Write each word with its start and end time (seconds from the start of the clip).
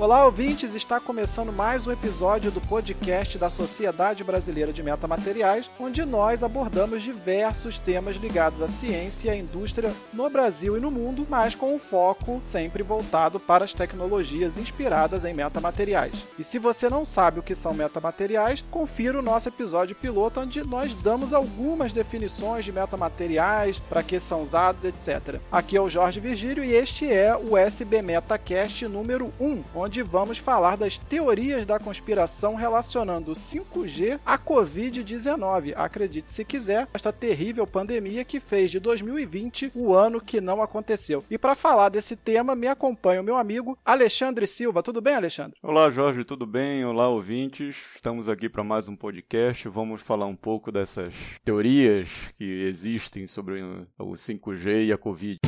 Olá, 0.00 0.24
ouvintes! 0.24 0.74
Está 0.74 0.98
começando 0.98 1.52
mais 1.52 1.86
um 1.86 1.92
episódio 1.92 2.50
do 2.50 2.58
podcast 2.58 3.36
da 3.36 3.50
Sociedade 3.50 4.24
Brasileira 4.24 4.72
de 4.72 4.82
Metamateriais, 4.82 5.68
onde 5.78 6.06
nós 6.06 6.42
abordamos 6.42 7.02
diversos 7.02 7.76
temas 7.76 8.16
ligados 8.16 8.62
à 8.62 8.66
ciência 8.66 9.28
e 9.28 9.30
à 9.30 9.36
indústria 9.36 9.92
no 10.10 10.30
Brasil 10.30 10.74
e 10.74 10.80
no 10.80 10.90
mundo, 10.90 11.26
mas 11.28 11.54
com 11.54 11.74
um 11.74 11.78
foco 11.78 12.40
sempre 12.42 12.82
voltado 12.82 13.38
para 13.38 13.62
as 13.62 13.74
tecnologias 13.74 14.56
inspiradas 14.56 15.26
em 15.26 15.34
metamateriais. 15.34 16.14
E 16.38 16.44
se 16.44 16.58
você 16.58 16.88
não 16.88 17.04
sabe 17.04 17.40
o 17.40 17.42
que 17.42 17.54
são 17.54 17.74
metamateriais, 17.74 18.64
confira 18.70 19.18
o 19.18 19.22
nosso 19.22 19.50
episódio 19.50 19.94
piloto, 19.94 20.40
onde 20.40 20.66
nós 20.66 20.94
damos 20.94 21.34
algumas 21.34 21.92
definições 21.92 22.64
de 22.64 22.72
metamateriais, 22.72 23.78
para 23.80 24.02
que 24.02 24.18
são 24.18 24.42
usados, 24.42 24.82
etc. 24.82 25.38
Aqui 25.52 25.76
é 25.76 25.80
o 25.82 25.90
Jorge 25.90 26.20
Virgílio 26.20 26.64
e 26.64 26.72
este 26.72 27.06
é 27.06 27.36
o 27.36 27.54
SB 27.54 28.00
Metacast 28.00 28.88
número 28.88 29.30
1, 29.38 29.62
onde 29.74 29.89
onde 29.90 30.02
vamos 30.04 30.38
falar 30.38 30.76
das 30.76 30.96
teorias 30.96 31.66
da 31.66 31.80
conspiração 31.80 32.54
relacionando 32.54 33.32
o 33.32 33.34
5G 33.34 34.20
à 34.24 34.38
Covid-19. 34.38 35.72
Acredite 35.74 36.30
se 36.30 36.44
quiser, 36.44 36.86
esta 36.94 37.12
terrível 37.12 37.66
pandemia 37.66 38.24
que 38.24 38.38
fez 38.38 38.70
de 38.70 38.78
2020 38.78 39.72
o 39.74 39.92
ano 39.92 40.20
que 40.20 40.40
não 40.40 40.62
aconteceu. 40.62 41.24
E 41.28 41.36
para 41.36 41.56
falar 41.56 41.88
desse 41.88 42.14
tema, 42.14 42.54
me 42.54 42.68
acompanha 42.68 43.20
o 43.20 43.24
meu 43.24 43.36
amigo 43.36 43.76
Alexandre 43.84 44.46
Silva. 44.46 44.80
Tudo 44.80 45.00
bem, 45.00 45.16
Alexandre? 45.16 45.58
Olá, 45.60 45.90
Jorge, 45.90 46.24
tudo 46.24 46.46
bem? 46.46 46.84
Olá, 46.84 47.08
ouvintes. 47.08 47.88
Estamos 47.92 48.28
aqui 48.28 48.48
para 48.48 48.62
mais 48.62 48.86
um 48.86 48.94
podcast. 48.94 49.68
Vamos 49.68 50.02
falar 50.02 50.26
um 50.26 50.36
pouco 50.36 50.70
dessas 50.70 51.12
teorias 51.44 52.30
que 52.36 52.44
existem 52.44 53.26
sobre 53.26 53.60
o 53.98 54.12
5G 54.12 54.86
e 54.86 54.92
a 54.92 54.96
Covid. 54.96 55.40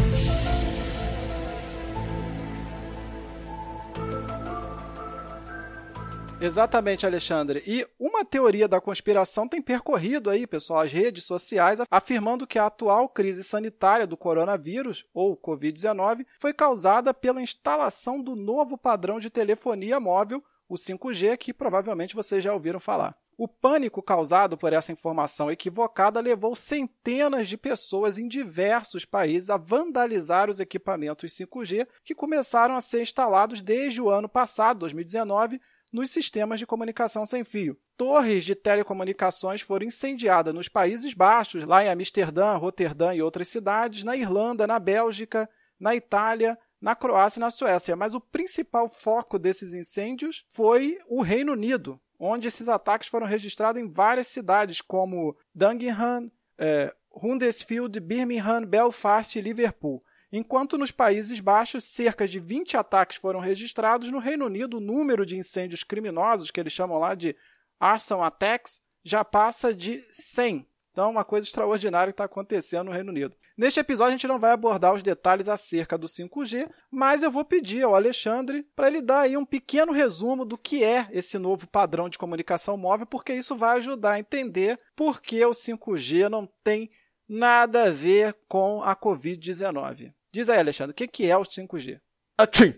Exatamente, 6.45 7.07
Alexandre. 7.07 7.62
E 7.65 7.87
uma 8.01 8.24
teoria 8.24 8.66
da 8.66 8.80
conspiração 8.80 9.46
tem 9.46 9.62
percorrido 9.62 10.29
aí, 10.29 10.45
pessoal, 10.45 10.80
as 10.80 10.93
redes 10.93 11.24
sociais, 11.24 11.79
afirmando 11.88 12.48
que 12.48 12.59
a 12.59 12.66
atual 12.66 13.09
crise 13.09 13.45
sanitária 13.45 14.09
do 14.09 14.16
coronavírus, 14.16 15.07
ou 15.15 15.37
Covid-19, 15.37 16.26
foi 16.40 16.52
causada 16.52 17.15
pela 17.15 17.40
instalação 17.40 18.20
do 18.20 18.35
novo 18.35 18.76
padrão 18.76 19.20
de 19.20 19.30
telefonia 19.30 20.01
móvel, 20.01 20.43
o 20.68 20.74
5G, 20.74 21.37
que 21.37 21.54
provavelmente 21.54 22.16
vocês 22.16 22.43
já 22.43 22.52
ouviram 22.52 22.80
falar. 22.80 23.16
O 23.38 23.48
pânico 23.48 24.02
causado 24.02 24.59
por 24.59 24.73
essa 24.73 24.93
informação 24.93 25.51
equivocada 25.51 26.20
levou 26.20 26.54
centenas 26.54 27.48
de 27.48 27.57
pessoas 27.57 28.18
em 28.18 28.29
diversos 28.29 29.04
países 29.04 29.48
a 29.48 29.57
vandalizar 29.57 30.51
os 30.51 30.60
equipamentos 30.60 31.32
5G 31.32 31.87
que 32.04 32.15
começaram 32.15 32.76
a 32.76 32.80
ser 32.80 33.02
instalados 33.02 33.63
desde 33.63 34.02
o 34.02 34.10
ano 34.10 34.29
passado, 34.29 34.80
2019, 34.80 35.60
nos 35.93 36.10
sistemas 36.10 36.59
de 36.59 36.66
comunicação 36.66 37.26
sem 37.26 37.45
fio. 37.45 37.79
Torres 37.96 38.45
de 38.45 38.54
telecomunicações 38.54 39.60
foram 39.60 39.87
incendiadas 39.87 40.54
nos 40.54 40.68
Países 40.68 41.12
Baixos, 41.12 41.65
lá 41.65 41.85
em 41.85 41.88
Amsterdã, 41.88 42.57
Roterdã 42.57 43.15
e 43.15 43.23
outras 43.23 43.48
cidades, 43.48 44.02
na 44.02 44.16
Irlanda, 44.16 44.66
na 44.66 44.79
Bélgica, 44.79 45.48
na 45.79 45.95
Itália, 45.95 46.59
na 46.80 46.96
Croácia 46.96 47.38
e 47.38 47.40
na 47.40 47.51
Suécia. 47.51 47.95
Mas 47.95 48.15
o 48.15 48.20
principal 48.20 48.88
foco 48.88 49.38
desses 49.38 49.74
incêndios 49.74 50.45
foi 50.51 50.98
o 51.07 51.20
Reino 51.20 51.52
Unido, 51.52 52.01
onde 52.18 52.48
esses 52.48 52.68
ataques 52.68 53.09
foram 53.09 53.26
registrados 53.26 53.80
em 53.80 53.90
várias 53.90 54.29
cidades, 54.29 54.80
como 54.80 55.37
Dungingham, 55.54 56.30
eh, 56.59 56.95
Huddersfield, 57.10 58.01
Birmingham, 58.01 58.65
Belfast 58.65 59.38
e 59.38 59.43
Liverpool. 59.43 60.02
Enquanto 60.33 60.79
nos 60.79 60.91
Países 60.91 61.38
Baixos, 61.41 61.85
cerca 61.85 62.27
de 62.27 62.41
20 62.41 62.79
ataques 62.79 63.19
foram 63.19 63.38
registrados, 63.38 64.11
no 64.11 64.19
Reino 64.19 64.47
Unido, 64.47 64.78
o 64.78 64.81
número 64.81 65.27
de 65.27 65.37
incêndios 65.37 65.84
criminosos, 65.84 66.50
que 66.50 66.59
eles 66.59 66.72
chamam 66.72 66.99
lá 66.99 67.15
de 67.15 67.37
arson 67.78 68.22
attacks, 68.22 68.81
já 69.04 69.22
passa 69.22 69.75
de 69.75 70.03
100. 70.10 70.66
Então, 70.91 71.10
uma 71.10 71.25
coisa 71.25 71.47
extraordinária 71.47 72.12
que 72.12 72.15
está 72.15 72.25
acontecendo 72.25 72.87
no 72.87 72.92
Reino 72.92 73.10
Unido. 73.10 73.34
Neste 73.56 73.81
episódio, 73.81 74.09
a 74.09 74.12
gente 74.12 74.26
não 74.26 74.38
vai 74.38 74.53
abordar 74.53 74.94
os 74.94 75.03
detalhes 75.03 75.48
acerca 75.48 75.98
do 75.98 76.06
5G, 76.06 76.71
mas 76.91 77.22
eu 77.22 77.31
vou 77.31 77.44
pedir 77.44 77.82
ao 77.82 77.94
Alexandre 77.94 78.62
para 78.75 78.88
ele 78.88 79.03
dar 79.03 79.21
aí 79.21 79.37
um 79.37 79.44
pequeno 79.44 79.92
resumo 79.92 80.44
do 80.44 80.56
que 80.56 80.82
é 80.82 81.09
esse 81.10 81.38
novo 81.38 81.66
padrão 81.66 82.09
de 82.09 82.19
comunicação 82.19 82.76
móvel, 82.76 83.06
porque 83.06 83.34
isso 83.34 83.56
vai 83.56 83.78
ajudar 83.78 84.12
a 84.12 84.21
entender 84.21 84.78
por 84.94 85.21
que 85.21 85.44
o 85.44 85.50
5G 85.53 86.28
não 86.28 86.47
tem 86.62 86.91
nada 87.26 87.84
a 87.84 87.91
ver 87.91 88.37
com 88.47 88.82
a 88.82 88.94
Covid-19. 88.94 90.12
Diz 90.32 90.48
aí, 90.48 90.59
Alexandre, 90.59 90.93
o 90.93 91.09
que 91.09 91.26
é 91.26 91.37
o 91.37 91.43
5G? 91.43 92.00
Atchim! 92.38 92.75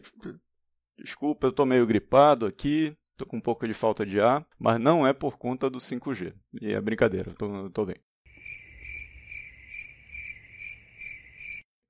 Desculpa, 0.99 1.47
eu 1.47 1.51
estou 1.51 1.65
meio 1.65 1.87
gripado 1.87 2.47
aqui, 2.47 2.97
estou 3.13 3.29
com 3.29 3.37
um 3.37 3.41
pouco 3.41 3.67
de 3.67 3.73
falta 3.73 4.05
de 4.05 4.21
ar, 4.21 4.45
mas 4.59 4.81
não 4.81 5.07
é 5.07 5.13
por 5.13 5.39
conta 5.39 5.71
do 5.71 5.79
5G. 5.79 6.35
E 6.61 6.73
é 6.73 6.81
brincadeira, 6.81 7.31
estou 7.31 7.87
bem. 7.87 7.97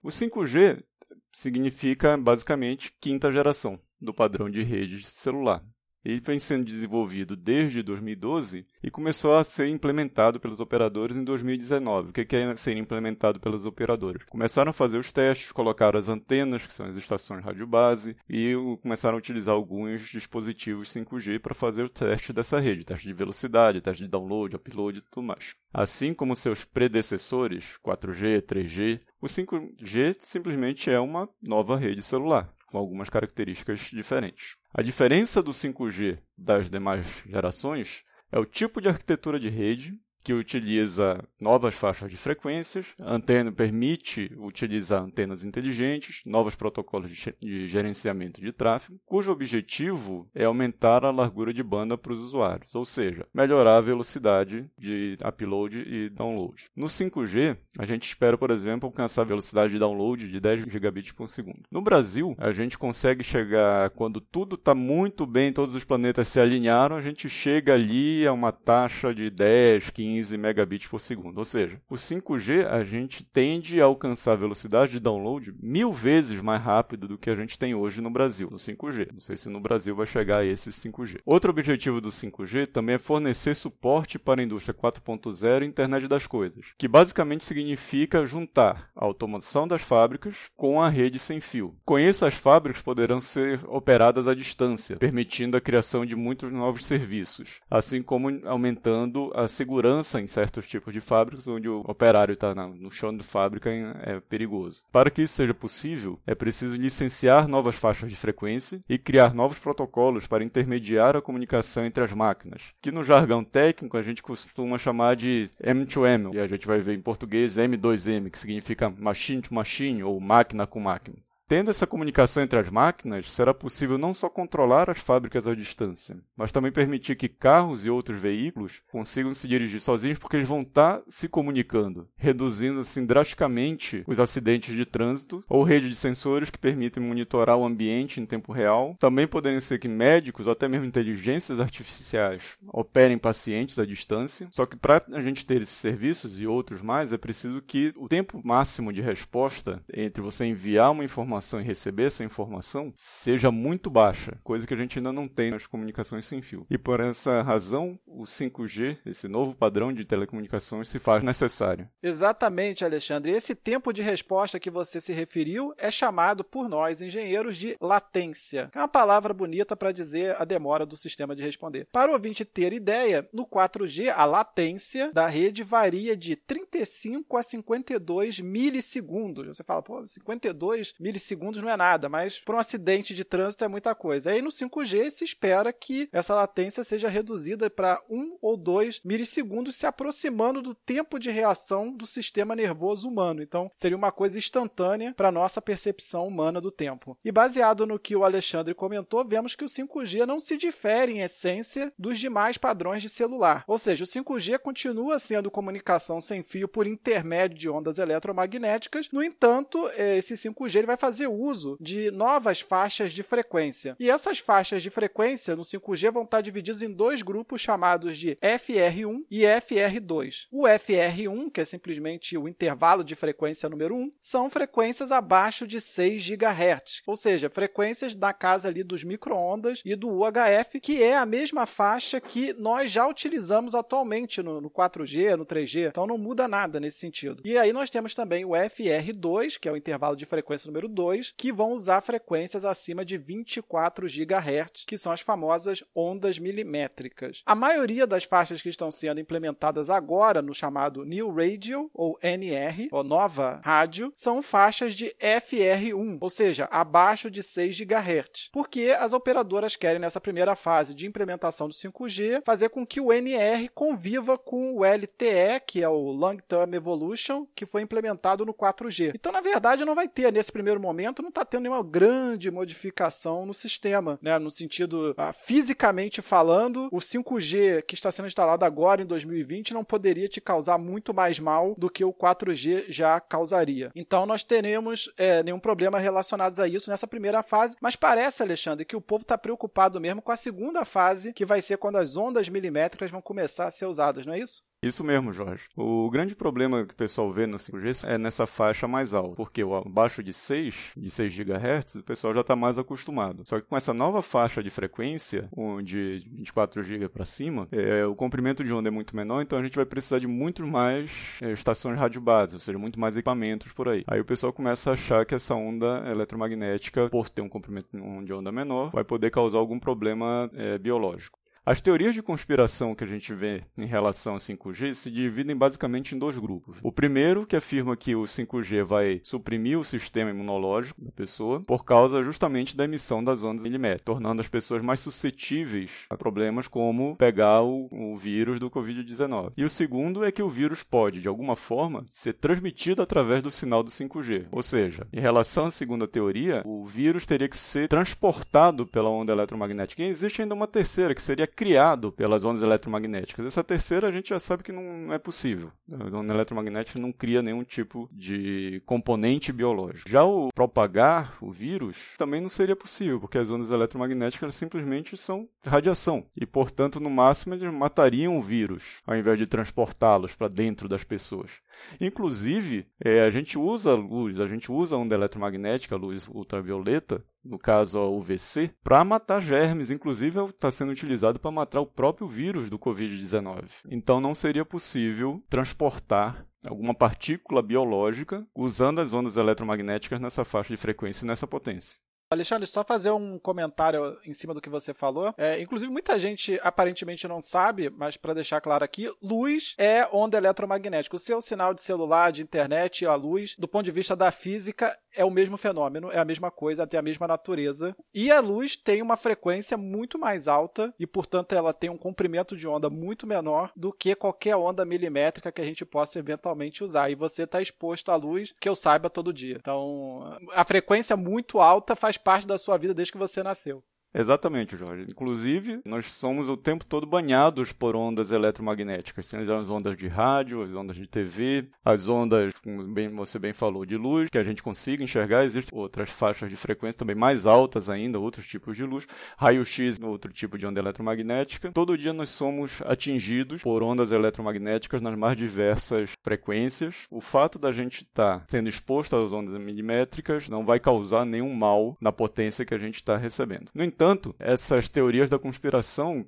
O 0.02 0.08
5G 0.08 0.84
significa 1.32 2.16
basicamente 2.18 2.94
quinta 3.00 3.32
geração 3.32 3.80
do 3.98 4.12
padrão 4.12 4.50
de 4.50 4.62
rede 4.62 5.02
celular. 5.02 5.64
Ele 6.04 6.20
vem 6.20 6.38
sendo 6.38 6.64
desenvolvido 6.64 7.34
desde 7.34 7.82
2012 7.82 8.66
e 8.82 8.90
começou 8.90 9.34
a 9.34 9.42
ser 9.42 9.68
implementado 9.68 10.38
pelos 10.38 10.60
operadores 10.60 11.16
em 11.16 11.24
2019. 11.24 12.10
O 12.10 12.12
que 12.12 12.36
é 12.36 12.54
ser 12.56 12.76
implementado 12.76 13.40
pelos 13.40 13.64
operadores? 13.64 14.24
Começaram 14.24 14.70
a 14.70 14.74
fazer 14.74 14.98
os 14.98 15.12
testes, 15.12 15.50
colocaram 15.50 15.98
as 15.98 16.08
antenas, 16.08 16.66
que 16.66 16.72
são 16.72 16.84
as 16.84 16.96
estações 16.96 17.42
rádio 17.42 17.66
base, 17.66 18.16
e 18.28 18.52
começaram 18.82 19.16
a 19.16 19.18
utilizar 19.18 19.54
alguns 19.54 20.10
dispositivos 20.10 20.92
5G 20.92 21.38
para 21.38 21.54
fazer 21.54 21.84
o 21.84 21.88
teste 21.88 22.32
dessa 22.32 22.60
rede, 22.60 22.84
teste 22.84 23.06
de 23.06 23.14
velocidade, 23.14 23.80
teste 23.80 24.04
de 24.04 24.10
download, 24.10 24.56
upload 24.56 24.98
e 24.98 25.00
tudo 25.00 25.26
mais. 25.26 25.54
Assim 25.72 26.12
como 26.12 26.36
seus 26.36 26.64
predecessores, 26.64 27.78
4G, 27.82 28.42
3G, 28.42 29.00
o 29.20 29.26
5G 29.26 30.16
simplesmente 30.18 30.90
é 30.90 31.00
uma 31.00 31.28
nova 31.42 31.76
rede 31.76 32.02
celular 32.02 32.52
com 32.74 32.78
algumas 32.78 33.08
características 33.08 33.82
diferentes. 33.92 34.56
A 34.72 34.82
diferença 34.82 35.40
do 35.40 35.52
5G 35.52 36.18
das 36.36 36.68
demais 36.68 37.22
gerações 37.24 38.02
é 38.32 38.38
o 38.38 38.44
tipo 38.44 38.80
de 38.80 38.88
arquitetura 38.88 39.38
de 39.38 39.48
rede 39.48 39.96
que 40.24 40.32
utiliza 40.32 41.22
novas 41.38 41.74
faixas 41.74 42.10
de 42.10 42.16
frequências, 42.16 42.86
a 42.98 43.14
antena 43.14 43.52
permite 43.52 44.32
utilizar 44.38 45.02
antenas 45.02 45.44
inteligentes, 45.44 46.22
novos 46.24 46.54
protocolos 46.54 47.10
de 47.38 47.66
gerenciamento 47.66 48.40
de 48.40 48.50
tráfego, 48.50 48.98
cujo 49.04 49.30
objetivo 49.30 50.26
é 50.34 50.44
aumentar 50.44 51.04
a 51.04 51.10
largura 51.10 51.52
de 51.52 51.62
banda 51.62 51.98
para 51.98 52.14
os 52.14 52.20
usuários, 52.20 52.74
ou 52.74 52.86
seja, 52.86 53.26
melhorar 53.34 53.76
a 53.76 53.82
velocidade 53.82 54.66
de 54.78 55.18
upload 55.22 55.78
e 55.86 56.08
download. 56.08 56.70
No 56.74 56.86
5G, 56.86 57.58
a 57.78 57.84
gente 57.84 58.08
espera, 58.08 58.38
por 58.38 58.50
exemplo, 58.50 58.86
alcançar 58.86 59.22
a 59.22 59.26
velocidade 59.26 59.74
de 59.74 59.78
download 59.78 60.26
de 60.26 60.40
10 60.40 60.64
gigabits 60.70 61.12
por 61.12 61.28
segundo. 61.28 61.62
No 61.70 61.82
Brasil, 61.82 62.34
a 62.38 62.50
gente 62.50 62.78
consegue 62.78 63.22
chegar, 63.22 63.90
quando 63.90 64.22
tudo 64.22 64.54
está 64.54 64.74
muito 64.74 65.26
bem, 65.26 65.52
todos 65.52 65.74
os 65.74 65.84
planetas 65.84 66.28
se 66.28 66.40
alinharam, 66.40 66.96
a 66.96 67.02
gente 67.02 67.28
chega 67.28 67.74
ali 67.74 68.26
a 68.26 68.32
uma 68.32 68.52
taxa 68.52 69.14
de 69.14 69.28
10, 69.28 69.90
15 69.90 70.13
15 70.14 70.38
megabits 70.38 70.86
por 70.86 71.00
segundo. 71.00 71.38
Ou 71.38 71.44
seja, 71.44 71.80
o 71.90 71.96
5G 71.96 72.66
a 72.66 72.84
gente 72.84 73.24
tende 73.24 73.80
a 73.80 73.84
alcançar 73.84 74.36
velocidade 74.36 74.92
de 74.92 75.00
download 75.00 75.52
mil 75.60 75.92
vezes 75.92 76.40
mais 76.40 76.62
rápido 76.62 77.08
do 77.08 77.18
que 77.18 77.28
a 77.28 77.34
gente 77.34 77.58
tem 77.58 77.74
hoje 77.74 78.00
no 78.00 78.10
Brasil, 78.10 78.48
no 78.48 78.56
5G. 78.56 79.08
Não 79.12 79.20
sei 79.20 79.36
se 79.36 79.48
no 79.48 79.58
Brasil 79.58 79.96
vai 79.96 80.06
chegar 80.06 80.38
a 80.38 80.44
esse 80.44 80.70
5G. 80.70 81.18
Outro 81.26 81.50
objetivo 81.50 82.00
do 82.00 82.10
5G 82.10 82.68
também 82.68 82.94
é 82.94 82.98
fornecer 82.98 83.56
suporte 83.56 84.16
para 84.16 84.40
a 84.40 84.44
indústria 84.44 84.72
4.0 84.72 85.62
e 85.62 85.66
internet 85.66 86.06
das 86.06 86.28
coisas, 86.28 86.66
que 86.78 86.86
basicamente 86.86 87.44
significa 87.44 88.24
juntar 88.24 88.90
a 88.94 89.04
automação 89.04 89.66
das 89.66 89.82
fábricas 89.82 90.36
com 90.56 90.80
a 90.80 90.88
rede 90.88 91.18
sem 91.18 91.40
fio. 91.40 91.74
Com 91.84 91.98
isso, 91.98 92.24
as 92.24 92.34
fábricas 92.34 92.82
poderão 92.82 93.20
ser 93.20 93.60
operadas 93.66 94.28
à 94.28 94.34
distância, 94.34 94.96
permitindo 94.96 95.56
a 95.56 95.60
criação 95.60 96.06
de 96.06 96.14
muitos 96.14 96.52
novos 96.52 96.86
serviços, 96.86 97.60
assim 97.68 98.00
como 98.00 98.28
aumentando 98.46 99.32
a 99.34 99.48
segurança 99.48 100.03
segurança 100.04 100.20
em 100.20 100.26
certos 100.26 100.66
tipos 100.66 100.92
de 100.92 101.00
fábricas 101.00 101.48
onde 101.48 101.68
o 101.68 101.80
operário 101.80 102.34
está 102.34 102.54
no 102.54 102.90
chão 102.90 103.16
de 103.16 103.24
fábrica 103.24 103.70
é 104.02 104.20
perigoso. 104.20 104.84
Para 104.92 105.10
que 105.10 105.22
isso 105.22 105.34
seja 105.34 105.54
possível, 105.54 106.20
é 106.26 106.34
preciso 106.34 106.76
licenciar 106.76 107.48
novas 107.48 107.74
faixas 107.74 108.10
de 108.10 108.16
frequência 108.16 108.80
e 108.88 108.98
criar 108.98 109.34
novos 109.34 109.58
protocolos 109.58 110.26
para 110.26 110.44
intermediar 110.44 111.16
a 111.16 111.22
comunicação 111.22 111.86
entre 111.86 112.04
as 112.04 112.12
máquinas, 112.12 112.74
que 112.80 112.92
no 112.92 113.02
jargão 113.02 113.42
técnico 113.42 113.96
a 113.96 114.02
gente 114.02 114.22
costuma 114.22 114.78
chamar 114.78 115.16
de 115.16 115.48
M2M, 115.62 116.34
e 116.34 116.38
a 116.38 116.46
gente 116.46 116.66
vai 116.66 116.80
ver 116.80 116.94
em 116.94 117.00
português 117.00 117.56
M2M, 117.56 118.30
que 118.30 118.38
significa 118.38 118.90
machine 118.90 119.42
to 119.42 119.54
machine 119.54 120.02
ou 120.02 120.20
máquina 120.20 120.66
com 120.66 120.80
máquina. 120.80 121.16
Tendo 121.54 121.70
essa 121.70 121.86
comunicação 121.86 122.42
entre 122.42 122.58
as 122.58 122.68
máquinas, 122.68 123.30
será 123.30 123.54
possível 123.54 123.96
não 123.96 124.12
só 124.12 124.28
controlar 124.28 124.90
as 124.90 124.98
fábricas 124.98 125.46
à 125.46 125.54
distância, 125.54 126.16
mas 126.36 126.50
também 126.50 126.72
permitir 126.72 127.14
que 127.14 127.28
carros 127.28 127.86
e 127.86 127.90
outros 127.90 128.18
veículos 128.18 128.82
consigam 128.90 129.32
se 129.32 129.46
dirigir 129.46 129.80
sozinhos 129.80 130.18
porque 130.18 130.34
eles 130.34 130.48
vão 130.48 130.62
estar 130.62 131.00
se 131.06 131.28
comunicando, 131.28 132.08
reduzindo 132.16 132.80
assim 132.80 133.06
drasticamente 133.06 134.02
os 134.04 134.18
acidentes 134.18 134.74
de 134.74 134.84
trânsito 134.84 135.44
ou 135.48 135.62
rede 135.62 135.88
de 135.88 135.94
sensores 135.94 136.50
que 136.50 136.58
permitem 136.58 137.00
monitorar 137.00 137.56
o 137.56 137.64
ambiente 137.64 138.20
em 138.20 138.26
tempo 138.26 138.52
real. 138.52 138.96
Também 138.98 139.28
podem 139.28 139.60
ser 139.60 139.78
que 139.78 139.86
médicos 139.86 140.48
ou 140.48 140.52
até 140.52 140.66
mesmo 140.66 140.86
inteligências 140.86 141.60
artificiais 141.60 142.58
operem 142.66 143.16
pacientes 143.16 143.78
à 143.78 143.86
distância. 143.86 144.48
Só 144.50 144.64
que 144.64 144.76
para 144.76 145.04
a 145.12 145.20
gente 145.20 145.46
ter 145.46 145.62
esses 145.62 145.76
serviços 145.76 146.40
e 146.40 146.48
outros 146.48 146.82
mais, 146.82 147.12
é 147.12 147.16
preciso 147.16 147.62
que 147.62 147.94
o 147.96 148.08
tempo 148.08 148.40
máximo 148.42 148.92
de 148.92 149.00
resposta 149.00 149.80
entre 149.94 150.20
você 150.20 150.46
enviar 150.46 150.90
uma 150.90 151.04
informação 151.04 151.43
e 151.52 151.62
receber 151.62 152.04
essa 152.04 152.24
informação 152.24 152.92
seja 152.96 153.50
muito 153.50 153.90
baixa, 153.90 154.38
coisa 154.42 154.66
que 154.66 154.72
a 154.72 154.76
gente 154.76 154.98
ainda 154.98 155.12
não 155.12 155.28
tem 155.28 155.50
nas 155.50 155.66
comunicações 155.66 156.24
sem 156.24 156.40
fio. 156.40 156.66
E 156.70 156.78
por 156.78 157.00
essa 157.00 157.42
razão, 157.42 157.98
o 158.06 158.22
5G, 158.22 158.98
esse 159.04 159.28
novo 159.28 159.54
padrão 159.54 159.92
de 159.92 160.04
telecomunicações, 160.04 160.88
se 160.88 160.98
faz 160.98 161.22
necessário. 161.22 161.88
Exatamente, 162.02 162.84
Alexandre. 162.84 163.32
Esse 163.32 163.54
tempo 163.54 163.92
de 163.92 164.02
resposta 164.02 164.60
que 164.60 164.70
você 164.70 165.00
se 165.00 165.12
referiu 165.12 165.74
é 165.76 165.90
chamado 165.90 166.44
por 166.44 166.68
nós 166.68 167.02
engenheiros 167.02 167.56
de 167.56 167.76
latência. 167.80 168.70
É 168.74 168.78
uma 168.78 168.88
palavra 168.88 169.34
bonita 169.34 169.76
para 169.76 169.92
dizer 169.92 170.40
a 170.40 170.44
demora 170.44 170.86
do 170.86 170.96
sistema 170.96 171.36
de 171.36 171.42
responder. 171.42 171.86
Para 171.92 172.10
o 172.10 172.14
ouvinte 172.14 172.44
ter 172.44 172.72
ideia, 172.72 173.28
no 173.32 173.46
4G 173.46 174.08
a 174.08 174.24
latência 174.24 175.12
da 175.12 175.26
rede 175.26 175.62
varia 175.62 176.16
de 176.16 176.36
35 176.36 177.36
a 177.36 177.42
52 177.42 178.40
milissegundos. 178.40 179.46
Você 179.46 179.64
fala, 179.64 179.82
pô, 179.82 180.06
52 180.06 180.94
milissegundos 180.98 181.23
não 181.62 181.70
é 181.70 181.76
nada, 181.76 182.08
mas 182.08 182.38
para 182.38 182.56
um 182.56 182.58
acidente 182.58 183.14
de 183.14 183.24
trânsito 183.24 183.64
é 183.64 183.68
muita 183.68 183.94
coisa. 183.94 184.30
Aí 184.30 184.42
no 184.42 184.50
5G 184.50 185.10
se 185.10 185.24
espera 185.24 185.72
que 185.72 186.08
essa 186.12 186.34
latência 186.34 186.84
seja 186.84 187.08
reduzida 187.08 187.70
para 187.70 188.00
1 188.10 188.38
ou 188.40 188.56
2 188.56 189.00
milissegundos, 189.04 189.76
se 189.76 189.86
aproximando 189.86 190.62
do 190.62 190.74
tempo 190.74 191.18
de 191.18 191.30
reação 191.30 191.92
do 191.92 192.06
sistema 192.06 192.54
nervoso 192.54 193.08
humano. 193.08 193.42
Então, 193.42 193.70
seria 193.74 193.96
uma 193.96 194.12
coisa 194.12 194.38
instantânea 194.38 195.14
para 195.16 195.32
nossa 195.32 195.62
percepção 195.62 196.26
humana 196.26 196.60
do 196.60 196.70
tempo. 196.70 197.16
E 197.24 197.32
baseado 197.32 197.86
no 197.86 197.98
que 197.98 198.16
o 198.16 198.24
Alexandre 198.24 198.74
comentou, 198.74 199.24
vemos 199.24 199.54
que 199.54 199.64
o 199.64 199.68
5G 199.68 200.26
não 200.26 200.40
se 200.40 200.56
difere 200.56 201.12
em 201.12 201.20
essência 201.20 201.92
dos 201.98 202.18
demais 202.18 202.58
padrões 202.58 203.02
de 203.02 203.08
celular. 203.08 203.64
Ou 203.66 203.78
seja, 203.78 204.04
o 204.04 204.06
5G 204.06 204.58
continua 204.58 205.18
sendo 205.18 205.50
comunicação 205.50 206.20
sem 206.20 206.42
fio 206.42 206.68
por 206.68 206.86
intermédio 206.86 207.58
de 207.58 207.68
ondas 207.68 207.98
eletromagnéticas. 207.98 209.08
No 209.12 209.22
entanto, 209.22 209.88
eh, 209.96 210.18
esse 210.18 210.34
5G 210.34 210.86
vai 210.86 210.96
fazer 210.96 211.13
uso 211.26 211.76
de 211.80 212.10
novas 212.10 212.60
faixas 212.60 213.12
de 213.12 213.22
frequência. 213.22 213.96
E 213.98 214.10
essas 214.10 214.38
faixas 214.38 214.82
de 214.82 214.90
frequência 214.90 215.56
no 215.56 215.62
5G 215.62 216.10
vão 216.10 216.24
estar 216.24 216.40
divididas 216.40 216.82
em 216.82 216.92
dois 216.92 217.22
grupos 217.22 217.60
chamados 217.60 218.16
de 218.16 218.36
FR1 218.36 219.24
e 219.30 219.42
FR2. 219.42 220.46
O 220.50 220.62
FR1, 220.62 221.50
que 221.50 221.60
é 221.60 221.64
simplesmente 221.64 222.36
o 222.36 222.48
intervalo 222.48 223.04
de 223.04 223.14
frequência 223.14 223.68
número 223.68 223.94
1, 223.96 224.12
são 224.20 224.50
frequências 224.50 225.12
abaixo 225.12 225.66
de 225.66 225.80
6 225.80 226.22
GHz, 226.22 227.02
ou 227.06 227.16
seja, 227.16 227.50
frequências 227.50 228.14
da 228.14 228.32
casa 228.32 228.68
ali 228.68 228.82
dos 228.82 229.04
microondas 229.04 229.80
e 229.84 229.94
do 229.94 230.08
UHF, 230.08 230.80
que 230.80 231.02
é 231.02 231.16
a 231.16 231.26
mesma 231.26 231.66
faixa 231.66 232.20
que 232.20 232.52
nós 232.54 232.90
já 232.90 233.06
utilizamos 233.06 233.74
atualmente 233.74 234.42
no, 234.42 234.60
no 234.60 234.70
4G, 234.70 235.36
no 235.36 235.46
3G, 235.46 235.88
então 235.88 236.06
não 236.06 236.18
muda 236.18 236.48
nada 236.48 236.80
nesse 236.80 236.98
sentido. 236.98 237.42
E 237.44 237.56
aí 237.58 237.72
nós 237.72 237.90
temos 237.90 238.14
também 238.14 238.44
o 238.44 238.50
FR2, 238.50 239.58
que 239.58 239.68
é 239.68 239.72
o 239.72 239.76
intervalo 239.76 240.16
de 240.16 240.26
frequência 240.26 240.66
número 240.66 240.88
2, 240.88 241.03
que 241.36 241.52
vão 241.52 241.72
usar 241.72 242.00
frequências 242.00 242.64
acima 242.64 243.04
de 243.04 243.16
24 243.16 244.06
GHz, 244.06 244.84
que 244.86 244.98
são 244.98 245.12
as 245.12 245.20
famosas 245.20 245.82
ondas 245.94 246.38
milimétricas. 246.38 247.42
A 247.46 247.54
maioria 247.54 248.06
das 248.06 248.24
faixas 248.24 248.62
que 248.62 248.68
estão 248.68 248.90
sendo 248.90 249.20
implementadas 249.20 249.90
agora 249.90 250.42
no 250.42 250.54
chamado 250.54 251.04
New 251.04 251.34
Radio 251.34 251.90
ou 251.92 252.18
NR, 252.22 252.88
ou 252.90 253.04
nova 253.04 253.60
rádio, 253.64 254.12
são 254.14 254.42
faixas 254.42 254.94
de 254.94 255.14
FR1, 255.20 256.18
ou 256.20 256.30
seja, 256.30 256.68
abaixo 256.70 257.30
de 257.30 257.42
6 257.42 257.78
GHz, 257.80 258.50
porque 258.52 258.94
as 258.98 259.12
operadoras 259.12 259.76
querem 259.76 260.00
nessa 260.00 260.20
primeira 260.20 260.54
fase 260.54 260.94
de 260.94 261.06
implementação 261.06 261.68
do 261.68 261.74
5G 261.74 262.42
fazer 262.44 262.68
com 262.70 262.86
que 262.86 263.00
o 263.00 263.12
NR 263.12 263.68
conviva 263.68 264.38
com 264.38 264.74
o 264.74 264.84
LTE, 264.84 265.60
que 265.66 265.82
é 265.82 265.88
o 265.88 266.10
Long 266.10 266.36
Term 266.36 266.74
Evolution, 266.74 267.46
que 267.54 267.66
foi 267.66 267.82
implementado 267.82 268.44
no 268.44 268.54
4G. 268.54 269.12
Então, 269.14 269.32
na 269.32 269.40
verdade, 269.40 269.84
não 269.84 269.94
vai 269.94 270.08
ter 270.08 270.32
nesse 270.32 270.52
primeiro 270.52 270.80
momento, 270.80 270.93
não 271.22 271.28
está 271.28 271.44
tendo 271.44 271.62
nenhuma 271.62 271.82
grande 271.82 272.50
modificação 272.50 273.46
no 273.46 273.54
sistema, 273.54 274.18
né? 274.22 274.38
no 274.38 274.50
sentido 274.50 275.14
ah, 275.16 275.32
fisicamente 275.32 276.22
falando, 276.22 276.88
o 276.90 276.98
5G 276.98 277.82
que 277.82 277.94
está 277.94 278.10
sendo 278.10 278.26
instalado 278.26 278.64
agora 278.64 279.02
em 279.02 279.06
2020 279.06 279.74
não 279.74 279.84
poderia 279.84 280.28
te 280.28 280.40
causar 280.40 280.78
muito 280.78 281.12
mais 281.12 281.38
mal 281.38 281.74
do 281.76 281.90
que 281.90 282.04
o 282.04 282.12
4G 282.12 282.86
já 282.88 283.20
causaria. 283.20 283.90
Então 283.94 284.26
nós 284.26 284.42
teremos 284.42 285.12
é, 285.16 285.42
nenhum 285.42 285.58
problema 285.58 285.98
relacionado 285.98 286.58
a 286.60 286.68
isso 286.68 286.90
nessa 286.90 287.06
primeira 287.06 287.42
fase, 287.42 287.76
mas 287.80 287.96
parece, 287.96 288.42
Alexandre, 288.42 288.84
que 288.84 288.96
o 288.96 289.00
povo 289.00 289.22
está 289.22 289.36
preocupado 289.36 290.00
mesmo 290.00 290.22
com 290.22 290.32
a 290.32 290.36
segunda 290.36 290.84
fase, 290.84 291.32
que 291.32 291.44
vai 291.44 291.60
ser 291.60 291.78
quando 291.78 291.96
as 291.96 292.16
ondas 292.16 292.48
milimétricas 292.48 293.10
vão 293.10 293.22
começar 293.22 293.66
a 293.66 293.70
ser 293.70 293.86
usadas, 293.86 294.26
não 294.26 294.34
é 294.34 294.38
isso? 294.38 294.62
Isso 294.88 295.02
mesmo, 295.04 295.32
Jorge. 295.32 295.64
O 295.76 296.10
grande 296.10 296.36
problema 296.36 296.84
que 296.84 296.92
o 296.92 296.96
pessoal 296.96 297.32
vê 297.32 297.46
no 297.46 297.56
5G 297.56 298.04
é 298.06 298.18
nessa 298.18 298.46
faixa 298.46 298.86
mais 298.86 299.14
alta, 299.14 299.36
porque 299.36 299.62
abaixo 299.62 300.22
de 300.22 300.32
6, 300.32 300.92
de 300.96 301.10
6 301.10 301.34
GHz, 301.34 301.94
o 301.96 302.02
pessoal 302.02 302.34
já 302.34 302.40
está 302.40 302.54
mais 302.54 302.78
acostumado. 302.78 303.42
Só 303.46 303.60
que 303.60 303.66
com 303.66 303.76
essa 303.76 303.94
nova 303.94 304.22
faixa 304.22 304.62
de 304.62 304.70
frequência, 304.70 305.48
de 305.82 306.22
24 306.32 306.82
GB 306.82 307.08
para 307.08 307.24
cima, 307.24 307.68
é, 307.72 308.04
o 308.04 308.14
comprimento 308.14 308.62
de 308.62 308.72
onda 308.72 308.88
é 308.88 308.90
muito 308.90 309.16
menor, 309.16 309.42
então 309.42 309.58
a 309.58 309.62
gente 309.62 309.76
vai 309.76 309.86
precisar 309.86 310.18
de 310.18 310.26
muito 310.26 310.66
mais 310.66 311.38
é, 311.40 311.52
estações 311.52 311.98
rádio 311.98 312.20
base, 312.20 312.54
ou 312.54 312.60
seja, 312.60 312.78
muito 312.78 312.98
mais 312.98 313.16
equipamentos 313.16 313.72
por 313.72 313.88
aí. 313.88 314.04
Aí 314.06 314.20
o 314.20 314.24
pessoal 314.24 314.52
começa 314.52 314.90
a 314.90 314.92
achar 314.94 315.24
que 315.24 315.34
essa 315.34 315.54
onda 315.54 316.04
eletromagnética, 316.10 317.08
por 317.08 317.28
ter 317.28 317.42
um 317.42 317.48
comprimento 317.48 317.88
de 318.24 318.32
onda 318.32 318.52
menor, 318.52 318.90
vai 318.90 319.04
poder 319.04 319.30
causar 319.30 319.58
algum 319.58 319.78
problema 319.78 320.50
é, 320.54 320.78
biológico. 320.78 321.43
As 321.66 321.80
teorias 321.80 322.14
de 322.14 322.22
conspiração 322.22 322.94
que 322.94 323.04
a 323.04 323.06
gente 323.06 323.32
vê 323.32 323.62
em 323.78 323.86
relação 323.86 324.34
ao 324.34 324.38
5G 324.38 324.92
se 324.92 325.10
dividem 325.10 325.56
basicamente 325.56 326.14
em 326.14 326.18
dois 326.18 326.38
grupos. 326.38 326.76
O 326.82 326.92
primeiro, 326.92 327.46
que 327.46 327.56
afirma 327.56 327.96
que 327.96 328.14
o 328.14 328.24
5G 328.24 328.84
vai 328.84 329.22
suprimir 329.24 329.78
o 329.78 329.84
sistema 329.84 330.28
imunológico 330.28 331.02
da 331.02 331.10
pessoa 331.10 331.62
por 331.62 331.82
causa 331.82 332.22
justamente 332.22 332.76
da 332.76 332.84
emissão 332.84 333.24
das 333.24 333.42
ondas 333.42 333.64
milimétricas, 333.64 334.04
tornando 334.04 334.42
as 334.42 334.48
pessoas 334.48 334.82
mais 334.82 335.00
suscetíveis 335.00 336.04
a 336.10 336.18
problemas 336.18 336.68
como 336.68 337.16
pegar 337.16 337.62
o, 337.62 337.88
o 337.90 338.14
vírus 338.14 338.60
do 338.60 338.70
Covid-19. 338.70 339.52
E 339.56 339.64
o 339.64 339.70
segundo 339.70 340.22
é 340.22 340.30
que 340.30 340.42
o 340.42 340.50
vírus 340.50 340.82
pode, 340.82 341.22
de 341.22 341.28
alguma 341.28 341.56
forma, 341.56 342.04
ser 342.10 342.34
transmitido 342.34 343.00
através 343.00 343.42
do 343.42 343.50
sinal 343.50 343.82
do 343.82 343.90
5G. 343.90 344.48
Ou 344.52 344.62
seja, 344.62 345.06
em 345.10 345.20
relação 345.20 345.64
à 345.64 345.70
segunda 345.70 346.06
teoria, 346.06 346.60
o 346.66 346.84
vírus 346.84 347.24
teria 347.24 347.48
que 347.48 347.56
ser 347.56 347.88
transportado 347.88 348.86
pela 348.86 349.08
onda 349.08 349.32
eletromagnética. 349.32 350.02
E 350.02 350.08
existe 350.08 350.42
ainda 350.42 350.54
uma 350.54 350.66
terceira, 350.66 351.14
que 351.14 351.22
seria 351.22 351.53
criado 351.54 352.12
pelas 352.12 352.44
ondas 352.44 352.62
eletromagnéticas. 352.62 353.46
Essa 353.46 353.64
terceira 353.64 354.08
a 354.08 354.12
gente 354.12 354.30
já 354.30 354.38
sabe 354.38 354.62
que 354.62 354.72
não 354.72 355.12
é 355.12 355.18
possível. 355.18 355.70
A 355.90 356.16
onda 356.16 356.34
eletromagnética 356.34 356.98
não 356.98 357.12
cria 357.12 357.42
nenhum 357.42 357.64
tipo 357.64 358.08
de 358.12 358.82
componente 358.84 359.52
biológico. 359.52 360.08
Já 360.08 360.24
o 360.24 360.48
propagar 360.54 361.36
o 361.40 361.50
vírus 361.50 362.14
também 362.18 362.40
não 362.40 362.48
seria 362.48 362.76
possível, 362.76 363.20
porque 363.20 363.38
as 363.38 363.50
ondas 363.50 363.70
eletromagnéticas 363.70 364.54
simplesmente 364.54 365.16
são 365.16 365.48
radiação 365.64 366.26
e, 366.36 366.46
portanto, 366.46 367.00
no 367.00 367.10
máximo 367.10 367.54
eles 367.54 367.72
matariam 367.72 368.36
o 368.36 368.42
vírus 368.42 369.02
ao 369.06 369.16
invés 369.16 369.38
de 369.38 369.46
transportá-los 369.46 370.34
para 370.34 370.48
dentro 370.48 370.88
das 370.88 371.04
pessoas. 371.04 371.60
Inclusive, 372.00 372.86
é, 373.02 373.22
a 373.22 373.30
gente 373.30 373.58
usa 373.58 373.94
luz, 373.94 374.40
a 374.40 374.46
gente 374.46 374.70
usa 374.70 374.96
onda 374.96 375.14
eletromagnética, 375.14 375.96
luz 375.96 376.28
ultravioleta, 376.28 377.24
no 377.44 377.58
caso 377.58 377.98
a 377.98 378.08
UVC, 378.08 378.70
para 378.82 379.04
matar 379.04 379.40
germes, 379.40 379.90
inclusive 379.90 380.40
está 380.46 380.70
sendo 380.70 380.92
utilizado 380.92 381.38
para 381.38 381.50
matar 381.50 381.80
o 381.80 381.86
próprio 381.86 382.26
vírus 382.26 382.70
do 382.70 382.78
Covid-19. 382.78 383.64
Então 383.90 384.20
não 384.20 384.34
seria 384.34 384.64
possível 384.64 385.42
transportar 385.48 386.46
alguma 386.66 386.94
partícula 386.94 387.62
biológica 387.62 388.46
usando 388.54 389.00
as 389.00 389.12
ondas 389.12 389.36
eletromagnéticas 389.36 390.20
nessa 390.20 390.44
faixa 390.44 390.74
de 390.74 390.76
frequência 390.76 391.24
e 391.24 391.28
nessa 391.28 391.46
potência. 391.46 391.98
Alexandre, 392.30 392.66
só 392.66 392.82
fazer 392.82 393.10
um 393.10 393.38
comentário 393.38 394.18
em 394.26 394.32
cima 394.32 394.54
do 394.54 394.60
que 394.60 394.68
você 394.68 394.92
falou. 394.92 395.34
É, 395.36 395.60
inclusive, 395.60 395.90
muita 395.90 396.18
gente 396.18 396.58
aparentemente 396.62 397.28
não 397.28 397.40
sabe, 397.40 397.90
mas 397.90 398.16
para 398.16 398.34
deixar 398.34 398.60
claro 398.60 398.84
aqui, 398.84 399.10
luz 399.22 399.74
é 399.78 400.08
onda 400.12 400.36
eletromagnética. 400.36 401.16
O 401.16 401.18
seu 401.18 401.40
sinal 401.40 401.74
de 401.74 401.82
celular, 401.82 402.32
de 402.32 402.42
internet, 402.42 403.06
a 403.06 403.14
luz, 403.14 403.54
do 403.58 403.68
ponto 403.68 403.84
de 403.84 403.92
vista 403.92 404.16
da 404.16 404.30
física, 404.30 404.98
é 405.14 405.24
o 405.24 405.30
mesmo 405.30 405.56
fenômeno, 405.56 406.10
é 406.10 406.18
a 406.18 406.24
mesma 406.24 406.50
coisa, 406.50 406.86
tem 406.86 406.98
a 406.98 407.02
mesma 407.02 407.26
natureza. 407.26 407.96
E 408.12 408.30
a 408.30 408.40
luz 408.40 408.76
tem 408.76 409.02
uma 409.02 409.16
frequência 409.16 409.76
muito 409.76 410.18
mais 410.18 410.48
alta 410.48 410.94
e, 410.98 411.06
portanto, 411.06 411.54
ela 411.54 411.72
tem 411.72 411.90
um 411.90 411.98
comprimento 411.98 412.56
de 412.56 412.66
onda 412.66 412.90
muito 412.90 413.26
menor 413.26 413.72
do 413.76 413.92
que 413.92 414.14
qualquer 414.14 414.56
onda 414.56 414.84
milimétrica 414.84 415.52
que 415.52 415.60
a 415.60 415.64
gente 415.64 415.84
possa 415.84 416.18
eventualmente 416.18 416.82
usar. 416.82 417.10
E 417.10 417.14
você 417.14 417.44
está 417.44 417.60
exposto 417.60 418.10
à 418.10 418.16
luz 418.16 418.54
que 418.60 418.68
eu 418.68 418.76
saiba 418.76 419.10
todo 419.10 419.32
dia. 419.32 419.56
Então, 419.60 420.38
a 420.52 420.64
frequência 420.64 421.16
muito 421.16 421.60
alta 421.60 421.96
faz 421.96 422.16
parte 422.16 422.46
da 422.46 422.58
sua 422.58 422.76
vida 422.76 422.94
desde 422.94 423.12
que 423.12 423.18
você 423.18 423.42
nasceu. 423.42 423.82
Exatamente, 424.14 424.76
Jorge. 424.76 425.06
Inclusive, 425.10 425.80
nós 425.84 426.06
somos 426.06 426.48
o 426.48 426.56
tempo 426.56 426.84
todo 426.84 427.04
banhados 427.04 427.72
por 427.72 427.96
ondas 427.96 428.30
eletromagnéticas. 428.30 429.28
Tem 429.28 429.40
as 429.40 429.68
ondas 429.68 429.96
de 429.96 430.06
rádio, 430.06 430.62
as 430.62 430.72
ondas 430.72 430.94
de 430.94 431.06
TV, 431.08 431.66
as 431.84 432.08
ondas, 432.08 432.54
como 432.62 432.84
bem, 432.84 433.08
você 433.08 433.40
bem 433.40 433.52
falou, 433.52 433.84
de 433.84 433.96
luz, 433.96 434.30
que 434.30 434.38
a 434.38 434.44
gente 434.44 434.62
consiga 434.62 435.02
enxergar. 435.02 435.44
Existem 435.44 435.76
outras 435.76 436.10
faixas 436.10 436.48
de 436.48 436.56
frequência 436.56 437.00
também 437.00 437.16
mais 437.16 437.44
altas 437.44 437.90
ainda, 437.90 438.20
outros 438.20 438.46
tipos 438.46 438.76
de 438.76 438.84
luz. 438.84 439.04
Raio-X, 439.36 439.98
outro 440.00 440.32
tipo 440.32 440.56
de 440.56 440.64
onda 440.64 440.78
eletromagnética. 440.78 441.72
Todo 441.72 441.98
dia 441.98 442.12
nós 442.12 442.30
somos 442.30 442.80
atingidos 442.82 443.62
por 443.62 443.82
ondas 443.82 444.12
eletromagnéticas 444.12 445.02
nas 445.02 445.18
mais 445.18 445.36
diversas 445.36 446.12
frequências. 446.22 447.08
O 447.10 447.20
fato 447.20 447.58
da 447.58 447.72
gente 447.72 448.02
estar 448.02 448.38
tá 448.38 448.44
sendo 448.46 448.68
exposto 448.68 449.16
às 449.16 449.32
ondas 449.32 449.60
milimétricas 449.60 450.48
não 450.48 450.64
vai 450.64 450.78
causar 450.78 451.26
nenhum 451.26 451.52
mal 451.52 451.96
na 452.00 452.12
potência 452.12 452.64
que 452.64 452.74
a 452.74 452.78
gente 452.78 452.96
está 452.96 453.16
recebendo. 453.16 453.70
No 453.74 453.82
entanto, 453.82 454.03
entanto, 454.04 454.34
essas 454.38 454.88
teorias 454.88 455.30
da 455.30 455.38
conspiração, 455.38 456.26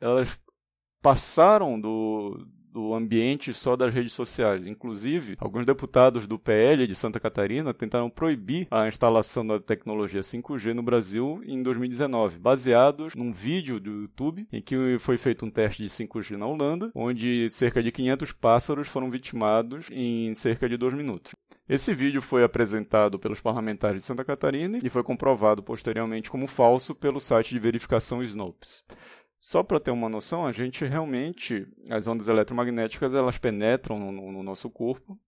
elas 0.00 0.36
passaram 1.00 1.80
do, 1.80 2.44
do 2.72 2.92
ambiente 2.94 3.54
só 3.54 3.76
das 3.76 3.94
redes 3.94 4.12
sociais. 4.12 4.66
Inclusive, 4.66 5.36
alguns 5.38 5.64
deputados 5.64 6.26
do 6.26 6.36
PL 6.36 6.84
de 6.84 6.96
Santa 6.96 7.20
Catarina 7.20 7.72
tentaram 7.72 8.10
proibir 8.10 8.66
a 8.72 8.88
instalação 8.88 9.46
da 9.46 9.60
tecnologia 9.60 10.20
5G 10.20 10.72
no 10.72 10.82
Brasil 10.82 11.40
em 11.46 11.62
2019, 11.62 12.40
baseados 12.40 13.14
num 13.14 13.32
vídeo 13.32 13.78
do 13.78 14.02
YouTube 14.02 14.48
em 14.52 14.60
que 14.60 14.98
foi 14.98 15.16
feito 15.16 15.46
um 15.46 15.50
teste 15.50 15.84
de 15.84 15.88
5G 15.88 16.36
na 16.36 16.46
Holanda, 16.46 16.90
onde 16.92 17.48
cerca 17.50 17.80
de 17.80 17.92
500 17.92 18.32
pássaros 18.32 18.88
foram 18.88 19.08
vitimados 19.08 19.88
em 19.92 20.34
cerca 20.34 20.68
de 20.68 20.76
dois 20.76 20.92
minutos. 20.92 21.32
Esse 21.68 21.92
vídeo 21.92 22.22
foi 22.22 22.44
apresentado 22.44 23.18
pelos 23.18 23.40
parlamentares 23.40 24.02
de 24.02 24.06
Santa 24.06 24.24
Catarina 24.24 24.78
e 24.82 24.88
foi 24.88 25.02
comprovado 25.02 25.62
posteriormente 25.62 26.30
como 26.30 26.46
falso 26.46 26.94
pelo 26.94 27.18
site 27.18 27.50
de 27.50 27.58
verificação 27.58 28.22
Snopes. 28.22 28.84
Só 29.36 29.62
para 29.62 29.80
ter 29.80 29.90
uma 29.90 30.08
noção, 30.08 30.46
a 30.46 30.52
gente 30.52 30.84
realmente, 30.84 31.66
as 31.90 32.06
ondas 32.06 32.28
eletromagnéticas, 32.28 33.12
elas 33.12 33.36
penetram 33.36 33.98
no, 33.98 34.32
no 34.32 34.42
nosso 34.42 34.70
corpo 34.70 35.18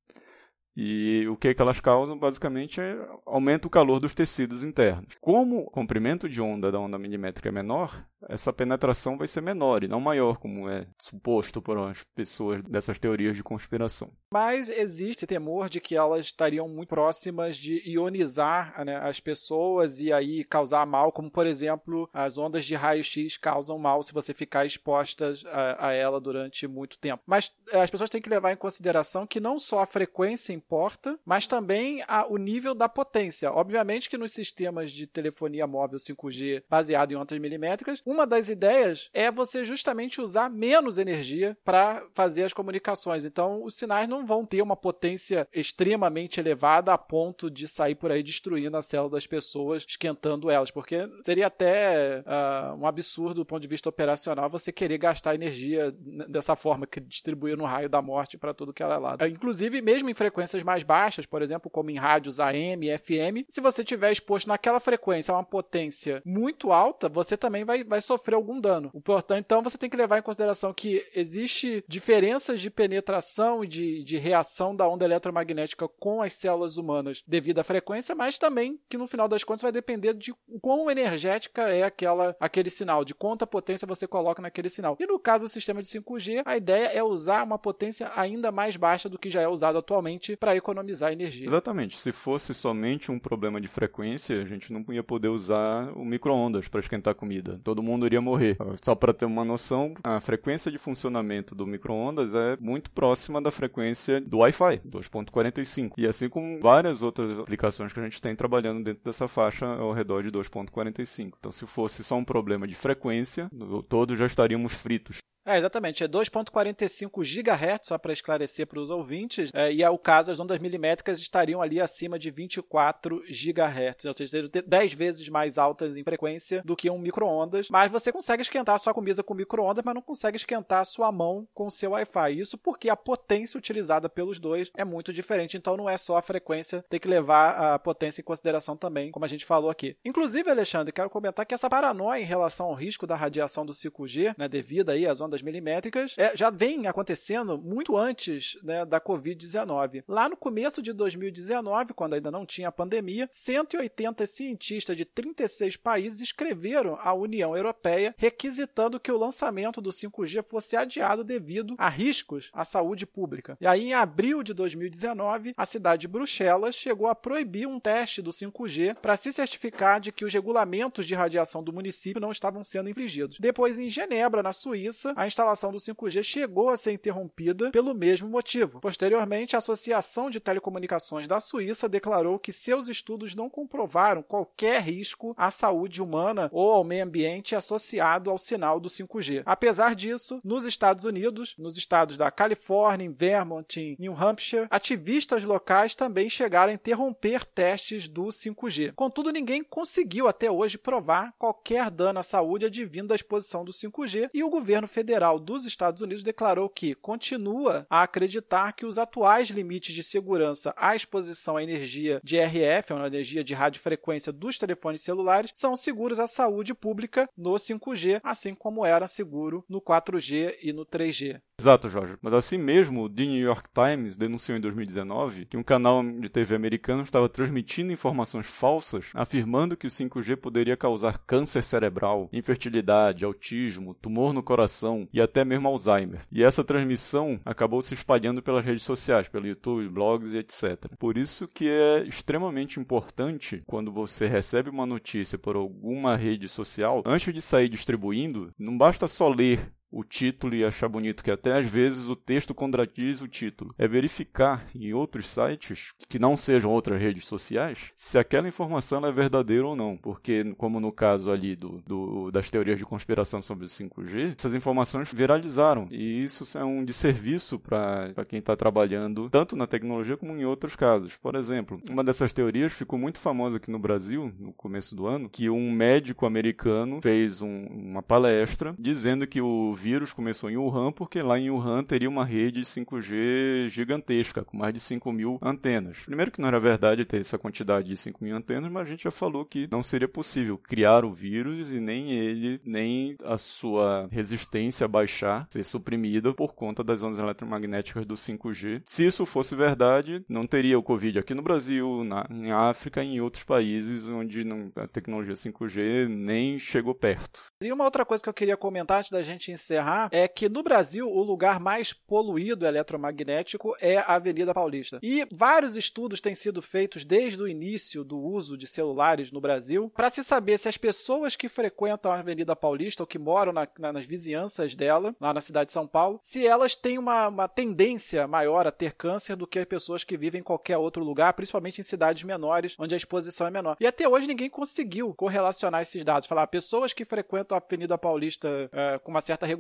e 0.76 1.26
o 1.26 1.37
que, 1.37 1.52
que 1.52 1.61
elas 1.61 1.80
causam, 1.80 2.16
basicamente, 2.16 2.80
é 2.80 2.97
aumenta 3.26 3.66
o 3.66 3.71
calor 3.71 3.99
dos 3.99 4.14
tecidos 4.14 4.62
internos. 4.62 5.16
Como 5.21 5.62
o 5.62 5.71
comprimento 5.71 6.28
de 6.28 6.40
onda 6.40 6.71
da 6.71 6.78
onda 6.78 6.97
milimétrica 6.97 7.49
é 7.49 7.52
menor, 7.52 8.07
essa 8.29 8.53
penetração 8.53 9.17
vai 9.17 9.29
ser 9.29 9.41
menor 9.41 9.85
e 9.85 9.89
não 9.89 10.01
maior, 10.01 10.39
como 10.39 10.69
é 10.69 10.87
suposto 10.99 11.63
por 11.63 11.79
as 11.79 12.03
pessoas 12.15 12.63
dessas 12.63 12.99
teorias 12.99 13.37
de 13.37 13.43
conspiração. 13.43 14.11
Mas 14.33 14.69
existe 14.69 15.27
temor 15.27 15.69
de 15.69 15.81
que 15.81 15.95
elas 15.95 16.27
estariam 16.27 16.69
muito 16.69 16.89
próximas 16.89 17.57
de 17.57 17.83
ionizar 17.89 18.85
né, 18.85 18.97
as 18.97 19.21
pessoas 19.21 20.01
e 20.01 20.13
aí 20.13 20.45
causar 20.45 20.85
mal, 20.87 21.13
como 21.13 21.31
por 21.31 21.47
exemplo 21.47 22.09
as 22.13 22.37
ondas 22.37 22.65
de 22.65 22.75
raio-x 22.75 23.37
causam 23.37 23.79
mal 23.79 24.03
se 24.03 24.13
você 24.13 24.35
ficar 24.35 24.67
exposta 24.67 25.35
a, 25.47 25.89
a, 25.89 25.93
ela 25.93 26.21
durante 26.21 26.67
muito 26.67 26.99
tempo. 26.99 27.23
Mas 27.27 27.53
eh, 27.71 27.81
as 27.81 27.91
pessoas 27.91 28.11
têm 28.11 28.21
que 28.21 28.29
levar 28.29 28.53
em 28.53 28.57
consideração 28.57 29.27
que 29.27 29.41
não 29.41 29.59
só 29.59 29.81
a 29.81 29.87
frequência 29.87 30.53
importa, 30.53 31.19
mas 31.25 31.47
também 31.47 32.03
a, 32.07 32.27
o 32.27 32.37
nível 32.37 32.75
da 32.75 32.89
potência. 32.89 33.53
Obviamente 33.53 34.11
que 34.11 34.19
nos 34.19 34.33
sistemas 34.33 34.91
de 34.91 35.07
telefonia 35.07 35.67
móvel 35.67 35.99
5G 35.99 36.65
baseado 36.69 37.13
em 37.13 37.17
ondas 37.17 37.39
milimétricas, 37.39 38.03
uma 38.11 38.27
das 38.27 38.49
ideias 38.49 39.11
é 39.12 39.31
você 39.31 39.67
justamente 39.67 40.19
usar 40.19 40.49
menos 40.49 40.97
energia 40.97 41.55
para 41.62 42.03
fazer 42.15 42.45
as 42.45 42.55
comunicações. 42.55 43.27
Então, 43.27 43.62
os 43.62 43.75
sinais 43.75 44.09
não 44.09 44.25
vão 44.25 44.47
ter 44.47 44.62
uma 44.62 44.75
potência 44.77 45.47
extremamente 45.53 46.41
elevada 46.41 46.91
a 46.91 46.97
ponto 46.97 47.50
de 47.50 47.69
sair 47.69 47.95
por 47.95 48.11
aí 48.11 48.23
destruindo 48.23 48.79
a 48.79 48.83
célula 48.83 49.11
das 49.11 49.27
pessoas, 49.27 49.85
esquentando 49.87 50.50
elas, 50.50 50.71
porque 50.71 51.07
seria 51.23 51.49
até 51.49 52.21
uh, 52.21 52.75
um 52.81 52.87
absurdo 52.87 53.35
do 53.43 53.45
ponto 53.45 53.61
de 53.61 53.69
vista 53.69 53.91
operacional 53.91 54.49
você 54.49 54.73
querer 54.73 54.97
gastar 54.97 55.35
energia 55.35 55.95
dessa 56.29 56.57
forma, 56.57 56.87
que 56.87 57.00
distribuir 57.00 57.59
no 57.59 57.67
raio 57.67 57.91
da 57.91 58.00
morte 58.00 58.38
para 58.38 58.55
tudo 58.55 58.73
que 58.73 58.83
ela 58.83 58.95
é 58.95 58.99
lado. 58.99 59.27
Inclusive, 59.27 59.83
mesmo 59.83 60.09
em 60.09 60.15
frequências 60.15 60.62
mais 60.62 60.83
baixas, 60.83 61.27
por 61.27 61.43
exemplo, 61.43 61.71
como 61.71 61.91
em 61.91 61.99
rádios 61.99 62.41
AM, 62.41 62.87
FM, 62.97 63.45
se 63.49 63.61
você 63.61 63.85
tiver 63.85 64.11
exposto 64.11 64.49
naquela 64.49 64.81
frequência 64.81 65.33
a 65.33 65.37
uma 65.37 65.45
potência 65.45 66.23
muito 66.25 66.73
alta, 66.73 67.07
você 67.09 67.37
também 67.37 67.65
vai, 67.65 67.85
vai 67.85 67.98
vai 67.99 68.00
sofrer 68.00 68.35
algum 68.35 68.61
dano. 68.61 68.90
O 68.95 68.99
importante, 68.99 69.45
então, 69.45 69.62
você 69.62 69.76
tem 69.76 69.90
que 69.90 69.97
levar 69.97 70.19
em 70.19 70.23
consideração 70.23 70.73
que 70.73 71.05
existe 71.14 71.85
diferenças 71.88 72.61
de 72.61 72.71
penetração 72.71 73.64
e 73.64 73.67
de, 73.67 74.05
de 74.05 74.17
reação 74.17 74.75
da 74.75 74.88
onda 74.88 75.05
eletromagnética 75.05 75.88
com 75.88 76.23
as 76.23 76.35
células 76.35 76.76
humanas 76.76 77.23
devido 77.26 77.59
à 77.59 77.64
frequência, 77.64 78.14
mas 78.14 78.38
também 78.38 78.78
que 78.88 78.97
no 78.97 79.07
final 79.07 79.28
das 79.28 79.45
contas 79.45 79.62
vai 79.62 79.73
depender 79.73 80.14
de 80.14 80.33
quão 80.61 80.90
energética 80.90 81.62
é 81.62 81.83
aquela, 81.83 82.37
aquele 82.38 82.71
sinal, 82.71 83.05
de 83.05 83.14
quanta 83.14 83.47
potência 83.47 83.87
você 83.87 84.07
coloca 84.07 84.40
naquele 84.40 84.69
sinal. 84.69 84.97
E 85.00 85.07
no 85.07 85.19
caso 85.19 85.45
do 85.45 85.49
sistema 85.49 85.83
de 85.83 85.88
5G, 85.88 86.43
a 86.45 86.57
ideia 86.57 86.87
é 86.87 87.02
usar 87.02 87.45
uma 87.45 87.59
potência 87.59 88.11
ainda 88.14 88.52
mais 88.52 88.76
baixa 88.76 89.09
do 89.09 89.19
que 89.19 89.31
já 89.31 89.40
é 89.40 89.49
usado 89.49 89.78
atualmente 89.78 90.37
para 90.37 90.57
economizar 90.57 91.12
energia. 91.12 91.47
Exatamente. 91.47 91.99
Se 91.99 92.12
fosse 92.12 92.55
somente 92.55 93.11
um 93.11 93.19
problema 93.19 93.61
de 93.61 93.69
frequência, 93.69 94.40
a 94.40 94.45
gente 94.45 94.73
não 94.73 94.85
ia 94.93 95.02
poder 95.02 95.28
usar 95.28 95.90
o 95.97 96.05
micro-ondas 96.05 96.69
para 96.69 96.81
esquentar 96.81 97.14
comida. 97.14 97.61
Todo 97.64 97.83
mundo 97.83 97.88
iria 98.07 98.21
morrer. 98.21 98.57
Só 98.83 98.95
para 98.95 99.12
ter 99.12 99.25
uma 99.25 99.45
noção, 99.45 99.95
a 100.02 100.21
frequência 100.21 100.71
de 100.71 100.78
funcionamento 100.78 101.54
do 101.54 101.66
micro-ondas 101.66 102.35
é 102.35 102.57
muito 102.61 102.90
próxima 102.90 103.40
da 103.40 103.50
frequência 103.50 104.21
do 104.21 104.38
Wi-Fi, 104.38 104.78
2.45. 104.87 105.92
E 105.97 106.07
assim 106.07 106.28
como 106.28 106.61
várias 106.61 107.02
outras 107.02 107.38
aplicações 107.38 107.92
que 107.92 108.00
a 108.00 108.02
gente 108.02 108.21
tem 108.21 108.35
trabalhando 108.35 108.83
dentro 108.83 109.02
dessa 109.04 109.28
faixa 109.28 109.66
ao 109.66 109.92
redor 109.92 110.23
de 110.23 110.30
2.45. 110.30 111.33
Então, 111.38 111.52
se 111.52 111.66
fosse 111.66 112.02
só 112.04 112.16
um 112.16 112.25
problema 112.25 112.66
de 112.66 112.75
frequência, 112.75 113.50
todos 113.88 114.18
já 114.18 114.26
estaríamos 114.26 114.73
fritos. 114.73 115.21
É, 115.49 115.57
exatamente. 115.57 116.04
É 116.04 116.09
2.45 116.09 117.23
GHz, 117.23 117.87
só 117.87 117.97
para 117.97 118.12
esclarecer 118.12 118.66
para 118.66 118.80
os 118.80 118.90
ouvintes. 118.90 119.50
É, 119.54 119.73
e 119.73 119.83
é 119.83 119.88
o 119.88 119.97
caso, 119.97 120.30
as 120.30 120.38
ondas 120.38 120.59
milimétricas 120.59 121.18
estariam 121.18 121.62
ali 121.62 121.80
acima 121.80 122.18
de 122.18 122.30
24 122.30 123.23
GHz, 123.23 124.04
ou 124.04 124.12
seja, 124.12 124.30
seriam 124.30 124.50
10 124.66 124.92
vezes 124.92 125.26
mais 125.30 125.57
altas 125.57 125.97
em 125.97 126.04
frequência 126.04 126.61
do 126.66 126.76
que 126.76 126.90
um 126.90 126.99
micro-ondas. 126.99 127.71
Mas 127.78 127.92
você 127.92 128.11
consegue 128.11 128.42
esquentar 128.42 128.75
a 128.75 128.78
sua 128.80 128.92
camisa 128.92 129.23
com 129.23 129.35
micro-ondas, 129.35 129.85
mas 129.85 129.94
não 129.94 130.02
consegue 130.02 130.37
esquentar 130.37 130.80
a 130.80 130.85
sua 130.85 131.12
mão 131.12 131.47
com 131.54 131.66
o 131.66 131.70
seu 131.70 131.92
Wi-Fi. 131.92 132.37
Isso 132.37 132.58
porque 132.58 132.90
a 132.90 132.97
potência 132.97 133.56
utilizada 133.56 134.08
pelos 134.08 134.40
dois 134.40 134.68
é 134.76 134.85
muito 134.85 135.12
diferente. 135.12 135.56
Então 135.56 135.76
não 135.76 135.88
é 135.88 135.97
só 135.97 136.16
a 136.16 136.23
frequência, 136.23 136.85
tem 136.90 136.99
que 136.99 137.06
levar 137.06 137.75
a 137.75 137.78
potência 137.78 138.20
em 138.20 138.25
consideração 138.25 138.76
também, 138.76 139.12
como 139.12 139.25
a 139.25 139.28
gente 139.28 139.47
falou 139.47 139.70
aqui. 139.70 139.97
Inclusive, 140.04 140.50
Alexandre, 140.50 140.92
quero 140.92 141.08
comentar 141.08 141.47
que 141.47 141.54
essa 141.54 141.70
paranoia 141.70 142.20
em 142.20 142.25
relação 142.25 142.66
ao 142.66 142.75
risco 142.75 143.06
da 143.06 143.14
radiação 143.14 143.64
do 143.64 143.73
5G, 143.73 144.35
né, 144.37 144.49
devido 144.49 144.90
aí 144.90 145.06
às 145.06 145.20
ondas 145.20 145.40
milimétricas 145.40 146.16
é, 146.18 146.37
já 146.37 146.50
vem 146.50 146.88
acontecendo 146.88 147.56
muito 147.56 147.97
antes 147.97 148.58
né, 148.64 148.85
da 148.85 149.00
Covid-19. 149.00 150.02
Lá 150.08 150.28
no 150.28 150.37
começo 150.37 150.82
de 150.82 150.92
2019, 150.92 151.94
quando 151.94 152.14
ainda 152.14 152.28
não 152.28 152.44
tinha 152.44 152.73
pandemia, 152.73 153.28
180 153.30 154.26
cientistas 154.26 154.97
de 154.97 155.04
36 155.04 155.76
países 155.76 156.20
escreveram 156.20 156.99
à 157.00 157.14
União 157.14 157.56
Europeia 157.56 157.68
requisitando 158.17 159.01
que 159.01 159.13
o 159.13 159.19
lançamento 159.19 159.81
do 159.81 159.91
5G 159.91 160.45
fosse 160.45 160.77
adiado 160.77 161.25
devido 161.25 161.75
a 161.79 161.89
riscos 161.89 162.51
à 162.53 162.65
saúde 162.65 163.07
pública. 163.07 163.57
E 163.61 163.67
aí, 163.67 163.89
em 163.89 163.95
abril 163.95 164.43
de 164.43 164.53
2019, 164.55 165.55
a 165.57 165.65
cidade 165.65 166.03
de 166.03 166.09
Bruxelas 166.09 166.75
chegou 166.75 167.09
a 167.09 167.15
proibir 167.15 167.67
um 167.67 167.81
teste 167.81 168.23
do 168.23 168.31
5G 168.31 168.97
para 168.97 169.17
se 169.17 169.33
certificar 169.33 170.01
de 170.01 170.13
que 170.13 170.25
os 170.25 170.33
regulamentos 170.33 171.07
de 171.07 171.15
radiação 171.15 171.63
do 171.63 171.73
município 171.73 172.21
não 172.21 172.31
estavam 172.31 172.63
sendo 172.63 172.89
infringidos. 172.89 173.39
Depois, 173.41 173.79
em 173.79 173.91
Genebra, 173.91 174.43
na 174.43 174.53
Suíça, 174.53 175.13
a 175.17 175.27
instalação 175.27 175.73
do 175.73 175.79
5G 175.79 176.23
chegou 176.23 176.69
a 176.69 176.77
ser 176.77 176.93
interrompida 176.93 177.71
pelo 177.71 177.95
mesmo 177.95 178.29
motivo. 178.29 178.81
Posteriormente, 178.81 179.55
a 179.55 179.59
Associação 179.59 180.31
de 180.31 180.41
Telecomunicações 180.41 181.27
da 181.27 181.41
Suíça 181.41 181.89
declarou 181.89 182.39
que 182.39 182.53
seus 182.53 182.89
estudos 182.89 183.35
não 183.35 183.51
comprovaram 183.51 184.23
qualquer 184.23 184.83
risco 184.83 185.35
à 185.37 185.51
saúde 185.51 186.03
humana 186.03 186.49
ou 186.53 186.71
ao 186.71 186.85
meio 186.85 187.05
ambiente 187.05 187.55
associado 187.59 188.31
ao 188.31 188.38
sinal 188.38 188.81
do 188.81 188.88
5G. 188.88 189.43
Apesar 189.45 189.95
disso, 189.95 190.41
nos 190.45 190.65
Estados 190.65 191.05
Unidos, 191.05 191.55
nos 191.59 191.77
estados 191.77 192.17
da 192.17 192.31
Califórnia, 192.31 193.11
Vermont 193.11 193.79
e 193.79 193.97
New 193.99 194.15
Hampshire, 194.15 194.67
ativistas 194.71 195.45
locais 195.45 195.95
também 195.95 196.31
chegaram 196.31 196.71
a 196.71 196.75
interromper 196.75 197.45
testes 197.45 198.09
do 198.09 198.27
5G. 198.27 198.93
Contudo, 198.95 199.33
ninguém 199.33 199.62
conseguiu 199.62 200.29
até 200.29 200.50
hoje 200.50 200.79
provar 200.79 201.35
qualquer 201.38 201.91
dano 201.91 202.19
à 202.19 202.23
saúde 202.23 202.67
advindo 202.67 203.09
da 203.09 203.15
exposição 203.15 203.65
do 203.65 203.73
5G 203.73 204.31
e 204.33 204.45
o 204.45 204.50
governo 204.50 204.88
federal 204.88 205.38
dos 205.38 205.65
Estados 205.65 206.03
Unidos 206.03 206.23
declarou 206.23 206.69
que 206.69 206.95
continua 206.95 207.87
a 207.88 208.03
acreditar 208.03 208.73
que 208.73 208.87
os 208.87 208.99
atuais 208.99 209.49
limites 209.49 209.95
de 209.95 210.03
segurança 210.03 210.75
à 210.77 210.95
exposição 210.95 211.57
à 211.57 211.62
energia 211.62 212.21
de 212.23 212.38
RF, 212.38 212.93
a 212.93 213.07
energia 213.07 213.45
de 213.45 213.55
radiofrequência 213.55 214.33
dos 214.33 214.59
telefones 214.59 215.03
celulares, 215.03 215.50
são 215.55 215.75
seguros 215.77 216.19
à 216.19 216.27
saúde 216.27 216.75
pública 216.75 217.29
no 217.37 217.48
5G, 217.55 218.21
assim 218.23 218.55
como 218.55 218.85
era 218.85 219.07
seguro 219.07 219.64
no 219.69 219.81
4G 219.81 220.57
e 220.62 220.73
no 220.73 220.85
3G. 220.85 221.40
Exato, 221.61 221.88
Jorge. 221.88 222.17
Mas 222.23 222.33
assim 222.35 222.57
mesmo, 222.57 223.03
o 223.03 223.09
The 223.09 223.25
New 223.25 223.43
York 223.43 223.69
Times 223.75 224.17
denunciou 224.17 224.57
em 224.57 224.61
2019 224.61 225.45
que 225.45 225.57
um 225.57 225.62
canal 225.65 226.05
de 226.05 226.29
TV 226.29 226.55
americano 226.55 227.03
estava 227.03 227.29
transmitindo 227.29 227.93
informações 227.93 228.47
falsas, 228.47 229.11
afirmando 229.12 229.77
que 229.77 229.88
o 229.88 229.91
5G 229.91 230.37
poderia 230.37 230.77
causar 230.77 231.19
câncer 231.19 231.65
cerebral, 231.65 232.29
infertilidade, 232.33 233.25
autismo, 233.25 233.93
tumor 233.93 234.33
no 234.33 234.41
coração 234.41 235.09
e 235.12 235.21
até 235.21 235.45
mesmo 235.45 235.67
Alzheimer. 235.67 236.21
E 236.31 236.45
essa 236.45 236.62
transmissão 236.62 237.41
acabou 237.45 237.83
se 237.83 237.93
espalhando 237.93 238.41
pelas 238.41 238.65
redes 238.65 238.85
sociais, 238.85 239.27
pelo 239.27 239.49
YouTube, 239.49 239.88
blogs 239.88 240.35
e 240.35 240.38
etc. 240.38 240.87
Por 240.97 241.19
isso 241.19 241.49
que 241.49 241.69
é 241.69 242.05
extremamente 242.05 242.79
importante 242.79 243.61
quando 243.67 243.91
você 243.91 244.27
recebe 244.27 244.71
uma 244.71 244.87
notícia 244.87 245.37
por 245.37 245.57
alguma 245.57 246.15
rede 246.15 246.49
social, 246.49 247.03
antes 247.05 247.35
de 247.35 247.43
sair 247.43 247.69
distribuindo, 247.69 248.53
não 248.57 248.79
basta 248.79 249.09
só 249.09 249.29
ler 249.29 249.73
o 249.90 250.04
título 250.04 250.54
e 250.54 250.64
achar 250.64 250.88
bonito, 250.88 251.23
que 251.25 251.30
até 251.30 251.52
às 251.52 251.66
vezes 251.66 252.09
o 252.09 252.16
texto 252.16 252.54
contradiz 252.54 253.21
o 253.21 253.28
título. 253.28 253.75
É 253.78 253.88
verificar 253.88 254.66
em 254.75 254.92
outros 254.92 255.28
sites, 255.28 255.92
que 256.09 256.18
não 256.18 256.37
sejam 256.37 256.71
outras 256.71 257.00
redes 257.00 257.26
sociais, 257.26 257.92
se 257.97 258.18
aquela 258.18 258.49
informação 258.49 259.04
é 259.04 259.12
verdadeira 259.12 259.66
ou 259.66 259.76
não. 259.76 259.97
Porque, 259.97 260.54
como 260.57 260.80
no 260.80 260.92
caso 260.92 261.30
ali 261.30 261.57
do, 261.57 261.83
do 261.87 262.30
das 262.30 262.50
teorias 262.50 262.78
de 262.78 262.85
conspiração 262.85 263.40
sobre 263.40 263.66
o 263.66 263.68
5G, 263.68 264.35
essas 264.37 264.54
informações 264.54 265.12
viralizaram. 265.12 265.88
E 265.90 266.23
isso 266.23 266.59
é 266.59 266.64
um 266.64 266.85
desserviço 266.85 267.59
para 267.59 268.25
quem 268.26 268.38
está 268.38 268.57
trabalhando 268.57 269.28
tanto 269.30 269.57
na 269.57 269.66
tecnologia 269.66 270.16
como 270.16 270.37
em 270.37 270.45
outros 270.45 270.76
casos. 270.76 271.16
Por 271.16 271.35
exemplo, 271.35 271.80
uma 271.88 272.04
dessas 272.04 272.33
teorias 272.33 272.73
ficou 272.73 272.99
muito 272.99 273.18
famosa 273.18 273.57
aqui 273.57 273.71
no 273.71 273.78
Brasil, 273.78 274.33
no 274.38 274.52
começo 274.52 274.95
do 274.95 275.07
ano, 275.07 275.28
que 275.28 275.49
um 275.50 275.71
médico 275.71 276.26
americano 276.26 277.00
fez 277.02 277.40
um, 277.40 277.66
uma 277.66 278.02
palestra 278.02 278.75
dizendo 278.78 279.26
que 279.26 279.40
o 279.40 279.75
vírus 279.78 280.12
começou 280.12 280.50
em 280.50 280.56
Wuhan, 280.56 280.92
porque 280.92 281.23
lá 281.23 281.38
em 281.38 281.50
Wuhan 281.50 281.82
teria 281.85 282.08
uma 282.08 282.25
rede 282.25 282.62
5G 282.62 283.68
gigantesca, 283.68 284.44
com 284.44 284.56
mais 284.56 284.75
de 284.75 284.80
5 284.80 285.11
mil 285.12 285.38
antenas. 285.40 286.00
Primeiro 286.04 286.30
que 286.30 286.40
não 286.40 286.49
era 286.49 286.61
verdade 286.61 287.04
ter 287.04 287.20
essa 287.20 287.38
quantidade 287.38 287.88
de 287.88 287.97
5 287.97 288.23
mil 288.23 288.37
antenas, 288.37 288.70
mas 288.70 288.87
a 288.87 288.90
gente 288.90 289.04
já 289.04 289.11
falou 289.11 289.44
que 289.44 289.68
não 289.70 289.82
seria 289.82 290.08
possível 290.08 290.58
criar 290.58 291.04
o 291.04 291.12
vírus 291.12 291.70
e 291.70 291.80
nem 291.80 292.11
ele, 292.11 292.61
nem 292.64 293.16
a 293.25 293.38
sua 293.38 294.08
resistência 294.11 294.88
baixar, 294.88 295.47
ser 295.50 295.64
suprimida 295.64 296.35
por 296.35 296.54
conta 296.54 296.82
das 296.82 297.02
ondas 297.02 297.18
eletromagnéticas 297.18 298.06
do 298.06 298.14
5G. 298.14 298.82
Se 298.85 299.06
isso 299.06 299.25
fosse 299.25 299.54
verdade, 299.54 300.25
não 300.28 300.47
teria 300.47 300.78
o 300.78 300.82
Covid 300.82 301.20
aqui 301.20 301.35
no 301.35 301.42
Brasil, 301.42 302.04
na, 302.04 302.26
em 302.30 302.50
África 302.50 303.02
e 303.02 303.14
em 303.14 303.20
outros 303.20 303.44
países 303.44 304.08
onde 304.08 304.44
não, 304.44 304.73
a 304.76 304.87
tecnologia 304.87 305.35
5G 305.35 306.08
nem 306.08 306.58
chegou 306.58 306.94
perto. 306.94 307.40
E 307.61 307.73
uma 307.73 307.85
outra 307.85 308.04
coisa 308.04 308.23
que 308.23 308.28
eu 308.28 308.35
queria 308.35 308.56
comentar 308.56 308.99
antes 308.99 309.11
da 309.11 309.23
gente 309.23 309.52
encerrar 309.52 309.68
encerrar 309.69 310.09
é 310.11 310.27
que 310.27 310.49
no 310.49 310.63
Brasil 310.63 311.11
o 311.11 311.23
lugar 311.23 311.61
mais 311.61 311.93
poluído 311.93 312.67
eletromagnético 312.67 313.77
é 313.81 313.99
a 313.99 314.15
Avenida 314.15 314.55
Paulista. 314.55 314.99
E 315.03 315.27
vários 315.31 315.77
estudos 315.77 316.21
têm 316.21 316.35
sido 316.35 316.63
feitos 316.63 317.05
desde 317.05 317.43
o 317.43 317.49
início 317.49 318.03
do 318.03 318.19
uso 318.19 318.57
de 318.57 318.67
celulares 318.67 319.31
no 319.31 319.41
Brasil 319.41 319.93
para 319.95 320.11
se 320.11 320.25
saber 320.25 320.59
se 320.59 320.69
as 320.69 320.79
pessoas 320.79 321.37
que 321.37 321.49
frequentam 321.49 322.11
a 322.11 322.19
Avenida 322.19 322.57
Paulista 322.57 323.03
ou 323.03 323.07
que 323.07 323.19
moram 323.19 323.53
na, 323.53 323.69
na, 323.79 323.93
nas 323.93 324.07
vizinhanças 324.07 324.75
dela, 324.75 325.15
lá 325.21 325.35
na 325.35 325.41
cidade 325.41 325.67
de 325.67 325.73
São 325.73 325.87
Paulo, 325.87 326.19
se 326.23 326.47
elas 326.47 326.75
têm 326.75 326.99
uma, 326.99 327.29
uma 327.29 327.49
tendência 327.49 328.27
maior 328.27 328.67
a 328.67 328.73
ter 328.73 328.93
câncer 328.93 329.37
do 329.37 329.47
que 329.47 329.59
as 329.59 329.67
pessoas 329.67 330.05
que 330.05 330.17
vivem 330.17 330.41
em 330.41 330.45
qualquer 330.45 330.79
outro 330.79 331.05
lugar, 331.05 331.33
principalmente 331.35 331.81
em 331.81 331.85
cidades 331.85 332.23
menores, 332.23 332.75
onde 332.79 332.95
a 332.95 332.97
exposição 332.97 333.47
é 333.47 333.51
menor. 333.51 333.77
E 333.81 333.87
até 333.87 334.09
hoje 334.09 334.27
ninguém 334.27 334.49
conseguiu 334.49 335.13
correlacionar 335.15 335.83
esses 335.83 336.05
dados. 336.05 336.29
Falar, 336.29 336.47
pessoas 336.47 336.93
que 336.93 337.05
frequentam 337.05 337.57
a 337.57 337.61
Avenida 337.61 337.99
Paulista 337.99 338.49
é, 338.73 338.99
com 338.99 339.11
uma 339.11 339.21
certa 339.21 339.45
regularidade 339.45 339.58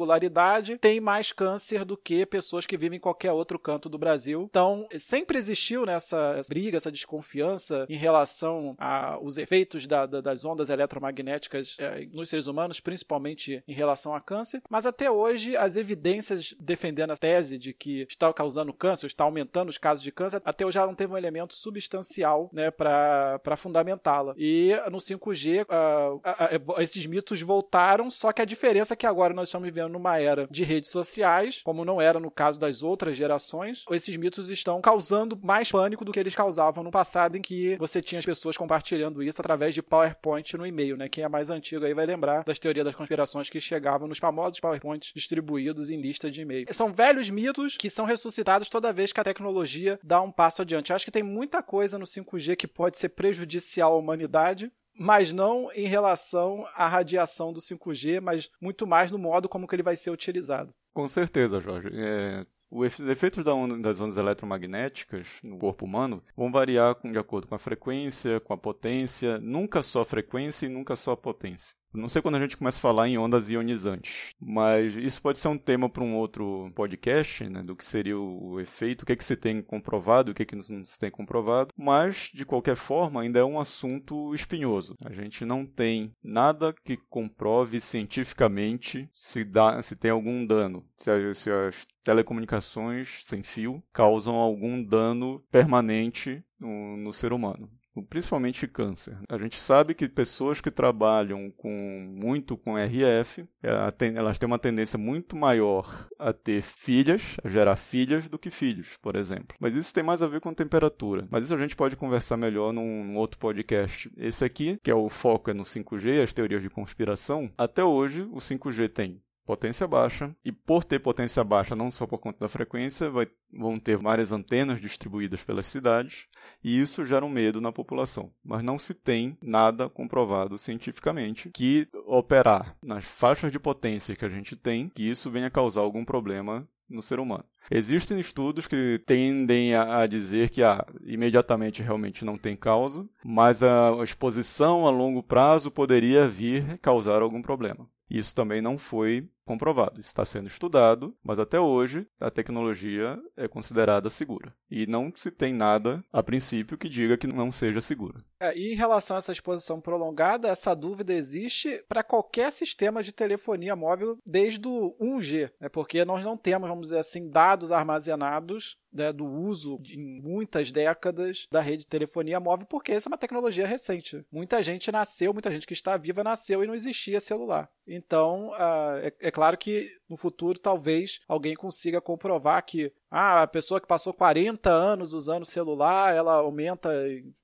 têm 0.80 1.00
mais 1.00 1.32
câncer 1.32 1.84
do 1.84 1.96
que 1.96 2.26
pessoas 2.26 2.66
que 2.66 2.76
vivem 2.76 2.96
em 2.96 3.00
qualquer 3.00 3.32
outro 3.32 3.58
canto 3.58 3.88
do 3.88 3.98
Brasil. 3.98 4.46
Então, 4.48 4.86
sempre 4.98 5.38
existiu 5.38 5.86
nessa 5.86 6.08
essa 6.08 6.48
briga, 6.48 6.76
essa 6.76 6.90
desconfiança 6.90 7.86
em 7.88 7.96
relação 7.96 8.74
aos 8.78 9.38
efeitos 9.38 9.86
da, 9.86 10.06
da, 10.06 10.20
das 10.20 10.44
ondas 10.44 10.70
eletromagnéticas 10.70 11.76
é, 11.78 12.06
nos 12.12 12.28
seres 12.28 12.46
humanos, 12.46 12.80
principalmente 12.80 13.62
em 13.66 13.72
relação 13.72 14.14
a 14.14 14.20
câncer. 14.20 14.62
Mas 14.68 14.86
até 14.86 15.10
hoje, 15.10 15.56
as 15.56 15.76
evidências 15.76 16.54
defendendo 16.58 17.12
a 17.12 17.16
tese 17.16 17.58
de 17.58 17.72
que 17.72 18.06
está 18.08 18.32
causando 18.32 18.72
câncer, 18.72 19.06
está 19.06 19.24
aumentando 19.24 19.68
os 19.68 19.78
casos 19.78 20.02
de 20.02 20.12
câncer, 20.12 20.40
até 20.44 20.64
hoje 20.64 20.74
já 20.74 20.86
não 20.86 20.94
teve 20.94 21.12
um 21.12 21.16
elemento 21.16 21.54
substancial 21.54 22.50
né, 22.52 22.70
para 22.70 23.56
fundamentá-la. 23.56 24.34
E 24.36 24.72
no 24.90 24.98
5G, 24.98 25.64
uh, 25.64 26.16
uh, 26.16 26.72
uh, 26.72 26.80
esses 26.80 27.04
mitos 27.06 27.40
voltaram, 27.42 28.10
só 28.10 28.32
que 28.32 28.42
a 28.42 28.44
diferença 28.44 28.94
é 28.94 28.96
que 28.96 29.06
agora 29.06 29.34
nós 29.34 29.48
estamos 29.48 29.66
vivendo 29.66 29.87
numa 29.88 30.18
era 30.18 30.46
de 30.50 30.64
redes 30.64 30.90
sociais, 30.90 31.60
como 31.64 31.84
não 31.84 32.00
era 32.00 32.20
no 32.20 32.30
caso 32.30 32.58
das 32.58 32.82
outras 32.82 33.16
gerações, 33.16 33.84
esses 33.90 34.16
mitos 34.16 34.50
estão 34.50 34.80
causando 34.80 35.38
mais 35.42 35.70
pânico 35.70 36.04
do 36.04 36.12
que 36.12 36.20
eles 36.20 36.34
causavam 36.34 36.84
no 36.84 36.90
passado, 36.90 37.36
em 37.36 37.42
que 37.42 37.76
você 37.76 38.00
tinha 38.02 38.18
as 38.18 38.26
pessoas 38.26 38.56
compartilhando 38.56 39.22
isso 39.22 39.40
através 39.40 39.74
de 39.74 39.82
PowerPoint 39.82 40.56
no 40.56 40.66
e-mail, 40.66 40.96
né? 40.96 41.08
Quem 41.08 41.24
é 41.24 41.28
mais 41.28 41.50
antigo 41.50 41.84
aí 41.84 41.94
vai 41.94 42.06
lembrar 42.06 42.44
das 42.44 42.58
teorias 42.58 42.84
das 42.84 42.94
conspirações 42.94 43.50
que 43.50 43.60
chegavam 43.60 44.08
nos 44.08 44.18
famosos 44.18 44.60
PowerPoints 44.60 45.12
distribuídos 45.14 45.90
em 45.90 46.00
lista 46.00 46.30
de 46.30 46.42
e-mail. 46.42 46.66
São 46.72 46.92
velhos 46.92 47.30
mitos 47.30 47.76
que 47.76 47.90
são 47.90 48.04
ressuscitados 48.04 48.68
toda 48.68 48.92
vez 48.92 49.12
que 49.12 49.20
a 49.20 49.24
tecnologia 49.24 49.98
dá 50.02 50.20
um 50.20 50.30
passo 50.30 50.62
adiante. 50.62 50.90
Eu 50.90 50.96
acho 50.96 51.04
que 51.04 51.10
tem 51.10 51.22
muita 51.22 51.62
coisa 51.62 51.98
no 51.98 52.04
5G 52.04 52.56
que 52.56 52.66
pode 52.66 52.98
ser 52.98 53.10
prejudicial 53.10 53.92
à 53.92 53.96
humanidade, 53.96 54.70
mas 54.98 55.32
não 55.32 55.70
em 55.72 55.86
relação 55.86 56.66
à 56.74 56.88
radiação 56.88 57.52
do 57.52 57.60
5G, 57.60 58.20
mas 58.20 58.50
muito 58.60 58.86
mais 58.86 59.10
no 59.10 59.18
modo 59.18 59.48
como 59.48 59.66
que 59.68 59.74
ele 59.74 59.82
vai 59.82 59.94
ser 59.94 60.10
utilizado. 60.10 60.74
Com 60.92 61.06
certeza, 61.06 61.60
Jorge. 61.60 61.88
É, 61.92 62.44
os 62.70 62.98
efeitos 63.00 63.44
das 63.44 64.00
ondas 64.00 64.16
eletromagnéticas 64.16 65.38
no 65.42 65.56
corpo 65.58 65.86
humano 65.86 66.22
vão 66.36 66.50
variar 66.50 66.96
de 67.02 67.18
acordo 67.18 67.46
com 67.46 67.54
a 67.54 67.58
frequência, 67.58 68.40
com 68.40 68.52
a 68.52 68.58
potência, 68.58 69.38
nunca 69.38 69.82
só 69.82 70.02
a 70.02 70.04
frequência 70.04 70.66
e 70.66 70.68
nunca 70.68 70.96
só 70.96 71.12
a 71.12 71.16
potência. 71.16 71.74
Não 71.92 72.08
sei 72.08 72.20
quando 72.20 72.34
a 72.34 72.40
gente 72.40 72.56
começa 72.56 72.78
a 72.78 72.82
falar 72.82 73.08
em 73.08 73.16
ondas 73.16 73.50
ionizantes, 73.50 74.34
mas 74.38 74.94
isso 74.96 75.22
pode 75.22 75.38
ser 75.38 75.48
um 75.48 75.56
tema 75.56 75.88
para 75.88 76.04
um 76.04 76.16
outro 76.16 76.70
podcast, 76.74 77.48
né, 77.48 77.62
do 77.62 77.74
que 77.74 77.84
seria 77.84 78.18
o 78.18 78.60
efeito, 78.60 79.02
o 79.02 79.06
que, 79.06 79.12
é 79.12 79.16
que 79.16 79.24
se 79.24 79.36
tem 79.36 79.62
comprovado, 79.62 80.30
o 80.30 80.34
que, 80.34 80.42
é 80.42 80.46
que 80.46 80.54
não 80.54 80.84
se 80.84 80.98
tem 80.98 81.10
comprovado, 81.10 81.72
mas, 81.76 82.30
de 82.34 82.44
qualquer 82.44 82.76
forma, 82.76 83.22
ainda 83.22 83.38
é 83.38 83.44
um 83.44 83.58
assunto 83.58 84.34
espinhoso. 84.34 84.96
A 85.04 85.12
gente 85.12 85.44
não 85.44 85.64
tem 85.64 86.14
nada 86.22 86.74
que 86.84 86.96
comprove 86.96 87.80
cientificamente 87.80 89.08
se, 89.10 89.42
dá, 89.42 89.80
se 89.80 89.96
tem 89.96 90.10
algum 90.10 90.44
dano, 90.44 90.84
se, 90.96 91.34
se 91.34 91.50
as 91.50 91.86
telecomunicações 92.04 93.22
sem 93.24 93.42
fio 93.42 93.82
causam 93.92 94.34
algum 94.36 94.82
dano 94.82 95.42
permanente 95.50 96.42
no, 96.58 96.96
no 96.96 97.12
ser 97.12 97.32
humano 97.32 97.70
principalmente 98.02 98.66
câncer. 98.66 99.16
A 99.28 99.38
gente 99.38 99.56
sabe 99.56 99.94
que 99.94 100.08
pessoas 100.08 100.60
que 100.60 100.70
trabalham 100.70 101.50
com 101.56 101.70
muito 102.08 102.56
com 102.56 102.76
RF, 102.76 103.44
é, 103.62 103.70
elas 104.14 104.38
têm 104.38 104.46
uma 104.46 104.58
tendência 104.58 104.98
muito 104.98 105.36
maior 105.36 106.08
a 106.18 106.32
ter 106.32 106.62
filhas, 106.62 107.36
a 107.42 107.48
gerar 107.48 107.76
filhas, 107.76 108.28
do 108.28 108.38
que 108.38 108.50
filhos, 108.50 108.96
por 109.00 109.16
exemplo. 109.16 109.56
Mas 109.60 109.74
isso 109.74 109.94
tem 109.94 110.02
mais 110.02 110.22
a 110.22 110.26
ver 110.26 110.40
com 110.40 110.52
temperatura. 110.52 111.26
Mas 111.30 111.44
isso 111.44 111.54
a 111.54 111.58
gente 111.58 111.76
pode 111.76 111.96
conversar 111.96 112.36
melhor 112.36 112.72
num, 112.72 113.04
num 113.04 113.16
outro 113.16 113.38
podcast. 113.38 114.10
Esse 114.16 114.44
aqui, 114.44 114.78
que 114.82 114.90
é 114.90 114.94
o 114.94 115.08
foco 115.08 115.50
é 115.50 115.54
no 115.54 115.62
5G, 115.62 116.22
as 116.22 116.32
teorias 116.32 116.62
de 116.62 116.70
conspiração, 116.70 117.50
até 117.56 117.84
hoje 117.84 118.22
o 118.22 118.36
5G 118.36 118.90
tem 118.90 119.20
potência 119.48 119.88
baixa, 119.88 120.30
e 120.44 120.52
por 120.52 120.84
ter 120.84 120.98
potência 120.98 121.42
baixa, 121.42 121.74
não 121.74 121.90
só 121.90 122.06
por 122.06 122.18
conta 122.18 122.40
da 122.40 122.50
frequência, 122.50 123.08
vai, 123.08 123.26
vão 123.50 123.78
ter 123.78 123.96
várias 123.96 124.30
antenas 124.30 124.78
distribuídas 124.78 125.42
pelas 125.42 125.64
cidades, 125.64 126.26
e 126.62 126.78
isso 126.78 127.06
gera 127.06 127.24
um 127.24 127.30
medo 127.30 127.58
na 127.58 127.72
população. 127.72 128.30
Mas 128.44 128.62
não 128.62 128.78
se 128.78 128.92
tem 128.92 129.38
nada 129.40 129.88
comprovado 129.88 130.58
cientificamente 130.58 131.48
que 131.54 131.88
operar 132.04 132.76
nas 132.82 133.06
faixas 133.06 133.50
de 133.50 133.58
potência 133.58 134.14
que 134.14 134.24
a 134.26 134.28
gente 134.28 134.54
tem, 134.54 134.90
que 134.90 135.08
isso 135.08 135.30
venha 135.30 135.48
causar 135.48 135.80
algum 135.80 136.04
problema 136.04 136.68
no 136.86 137.00
ser 137.00 137.18
humano. 137.18 137.44
Existem 137.70 138.20
estudos 138.20 138.66
que 138.66 139.00
tendem 139.06 139.74
a, 139.74 140.06
dizer 140.06 140.50
que 140.50 140.62
ah, 140.62 140.84
imediatamente 141.04 141.82
realmente 141.82 142.22
não 142.22 142.36
tem 142.36 142.54
causa, 142.54 143.08
mas 143.24 143.62
a 143.62 143.96
exposição 144.04 144.86
a 144.86 144.90
longo 144.90 145.22
prazo 145.22 145.70
poderia 145.70 146.28
vir 146.28 146.78
causar 146.80 147.22
algum 147.22 147.40
problema. 147.40 147.88
Isso 148.10 148.34
também 148.34 148.62
não 148.62 148.78
foi 148.78 149.28
comprovado. 149.48 149.98
Está 149.98 150.24
sendo 150.24 150.46
estudado, 150.46 151.16
mas 151.24 151.38
até 151.38 151.58
hoje 151.58 152.06
a 152.20 152.30
tecnologia 152.30 153.18
é 153.34 153.48
considerada 153.48 154.10
segura. 154.10 154.52
E 154.70 154.86
não 154.86 155.10
se 155.16 155.30
tem 155.30 155.54
nada, 155.54 156.04
a 156.12 156.22
princípio, 156.22 156.76
que 156.76 156.88
diga 156.88 157.16
que 157.16 157.26
não 157.26 157.50
seja 157.50 157.80
segura. 157.80 158.20
É, 158.38 158.56
e 158.56 158.72
em 158.72 158.76
relação 158.76 159.16
a 159.16 159.18
essa 159.18 159.32
exposição 159.32 159.80
prolongada, 159.80 160.48
essa 160.48 160.74
dúvida 160.74 161.14
existe 161.14 161.82
para 161.88 162.04
qualquer 162.04 162.52
sistema 162.52 163.02
de 163.02 163.10
telefonia 163.10 163.74
móvel 163.74 164.18
desde 164.24 164.68
o 164.68 164.94
1G, 165.00 165.50
né? 165.58 165.68
porque 165.68 166.04
nós 166.04 166.22
não 166.22 166.36
temos, 166.36 166.68
vamos 166.68 166.88
dizer 166.88 166.98
assim, 166.98 167.28
dados 167.28 167.72
armazenados 167.72 168.76
né, 168.92 169.12
do 169.12 169.26
uso 169.26 169.80
em 169.84 170.20
muitas 170.20 170.72
décadas 170.72 171.46
da 171.50 171.60
rede 171.60 171.84
de 171.84 171.88
telefonia 171.88 172.40
móvel, 172.40 172.66
porque 172.66 172.92
essa 172.92 173.08
é 173.08 173.10
uma 173.10 173.18
tecnologia 173.18 173.66
recente. 173.66 174.24
Muita 174.30 174.62
gente 174.62 174.90
nasceu, 174.90 175.32
muita 175.32 175.50
gente 175.50 175.66
que 175.66 175.72
está 175.72 175.96
viva 175.96 176.24
nasceu 176.24 176.62
e 176.62 176.66
não 176.66 176.74
existia 176.74 177.20
celular. 177.20 177.68
Então, 177.86 178.50
uh, 178.50 178.98
é, 179.02 179.12
é 179.20 179.30
claro 179.38 179.56
que 179.56 179.88
no 180.08 180.16
futuro 180.16 180.58
talvez 180.58 181.20
alguém 181.28 181.54
consiga 181.54 182.00
comprovar 182.00 182.60
que 182.66 182.92
ah, 183.08 183.44
a 183.44 183.46
pessoa 183.46 183.80
que 183.80 183.86
passou 183.86 184.12
40 184.12 184.68
anos 184.68 185.12
usando 185.12 185.46
celular, 185.46 186.12
ela 186.12 186.34
aumenta 186.34 186.90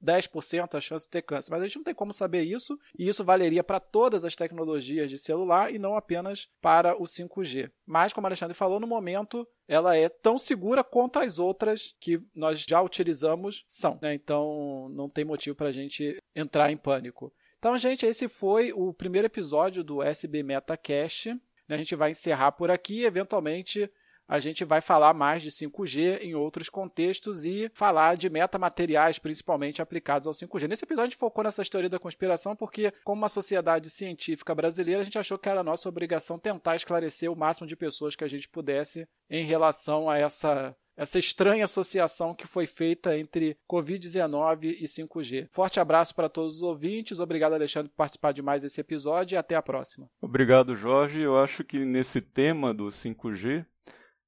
10% 0.05 0.75
a 0.75 0.81
chance 0.81 1.07
de 1.07 1.13
ter 1.13 1.23
câncer. 1.23 1.53
Mas 1.53 1.63
a 1.63 1.67
gente 1.67 1.77
não 1.77 1.85
tem 1.85 1.95
como 1.95 2.13
saber 2.13 2.43
isso, 2.43 2.77
e 2.99 3.07
isso 3.07 3.23
valeria 3.23 3.63
para 3.63 3.79
todas 3.79 4.25
as 4.25 4.35
tecnologias 4.35 5.09
de 5.09 5.17
celular 5.17 5.73
e 5.73 5.79
não 5.79 5.97
apenas 5.97 6.49
para 6.61 7.01
o 7.01 7.05
5G. 7.05 7.71
Mas, 7.87 8.13
como 8.13 8.25
o 8.25 8.29
Alexandre 8.29 8.57
falou, 8.57 8.81
no 8.81 8.89
momento 8.89 9.47
ela 9.69 9.97
é 9.97 10.09
tão 10.09 10.37
segura 10.37 10.83
quanto 10.83 11.21
as 11.21 11.39
outras 11.39 11.95
que 12.01 12.21
nós 12.35 12.59
já 12.59 12.83
utilizamos 12.83 13.63
são. 13.69 14.01
Né? 14.03 14.15
Então, 14.15 14.89
não 14.91 15.09
tem 15.09 15.25
motivo 15.25 15.55
para 15.55 15.69
a 15.69 15.73
gente 15.73 16.21
entrar 16.35 16.73
em 16.73 16.77
pânico. 16.77 17.33
Então, 17.65 17.79
gente, 17.79 18.05
esse 18.05 18.29
foi 18.29 18.75
o 18.75 18.93
primeiro 18.93 19.27
episódio 19.27 19.83
do 19.83 20.03
SB 20.03 20.43
MetaCast. 20.43 21.35
A 21.69 21.77
gente 21.77 21.95
vai 21.97 22.11
encerrar 22.11 22.53
por 22.53 22.71
aqui. 22.71 23.05
Eventualmente, 23.05 23.91
a 24.27 24.39
gente 24.39 24.65
vai 24.65 24.81
falar 24.81 25.13
mais 25.13 25.43
de 25.43 25.51
5G 25.51 26.21
em 26.23 26.35
outros 26.35 26.71
contextos 26.71 27.45
e 27.45 27.71
falar 27.75 28.17
de 28.17 28.31
metamateriais, 28.31 29.19
principalmente 29.19 29.83
aplicados 29.83 30.27
ao 30.27 30.33
5G. 30.33 30.67
Nesse 30.67 30.85
episódio, 30.85 31.09
a 31.09 31.11
gente 31.11 31.19
focou 31.19 31.45
nessa 31.45 31.63
teoria 31.65 31.91
da 31.91 31.99
conspiração 31.99 32.57
porque, 32.57 32.93
como 33.05 33.21
uma 33.21 33.29
sociedade 33.29 33.91
científica 33.91 34.55
brasileira, 34.55 35.03
a 35.03 35.05
gente 35.05 35.19
achou 35.19 35.39
que 35.39 35.49
era 35.49 35.63
nossa 35.63 35.89
obrigação 35.89 36.39
tentar 36.39 36.75
esclarecer 36.77 37.31
o 37.31 37.37
máximo 37.37 37.67
de 37.67 37.77
pessoas 37.77 38.17
que 38.17 38.25
a 38.25 38.29
gente 38.29 38.49
pudesse 38.49 39.07
em 39.29 39.45
relação 39.45 40.09
a 40.09 40.19
essa 40.19 40.75
essa 40.97 41.19
estranha 41.19 41.65
associação 41.65 42.35
que 42.35 42.47
foi 42.47 42.67
feita 42.67 43.17
entre 43.17 43.57
Covid-19 43.71 44.77
e 44.81 44.85
5G. 44.85 45.49
Forte 45.51 45.81
abraço 45.81 46.15
para 46.15 46.29
todos 46.29 46.57
os 46.57 46.63
ouvintes, 46.63 47.21
obrigado 47.21 47.55
Alexandre 47.55 47.91
por 47.91 47.97
participar 47.97 48.33
de 48.33 48.43
mais 48.43 48.65
esse 48.65 48.81
episódio 48.81 49.35
e 49.35 49.39
até 49.39 49.55
a 49.55 49.63
próxima. 49.63 50.09
Obrigado 50.21 50.77
Jorge, 50.77 51.21
eu 51.21 51.39
acho 51.39 51.65
que 51.65 51.79
nesse 51.85 52.21
tema 52.21 52.73
do 52.73 52.87
5G 52.87 53.67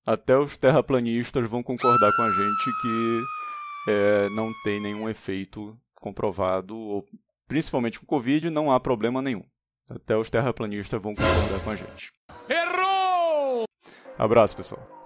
até 0.07 0.39
os 0.39 0.57
terraplanistas 0.57 1.49
vão 1.49 1.63
concordar 1.63 2.13
com 2.15 2.23
a 2.23 2.31
gente 2.31 2.81
que 2.81 3.25
é, 3.89 4.29
não 4.31 4.53
tem 4.63 4.81
nenhum 4.81 5.09
efeito 5.09 5.77
comprovado, 5.95 6.77
ou, 6.77 7.05
principalmente 7.49 7.99
com 7.99 8.07
Covid, 8.07 8.49
não 8.51 8.71
há 8.71 8.79
problema 8.79 9.21
nenhum. 9.21 9.45
Até 9.91 10.17
os 10.17 10.31
terraplanistas 10.31 11.01
vão 11.01 11.15
concordar 11.15 11.61
com 11.63 11.71
a 11.71 11.77
gente. 11.77 12.13
Errou! 12.49 13.65
Abraço, 14.19 14.57
pessoal. 14.57 15.06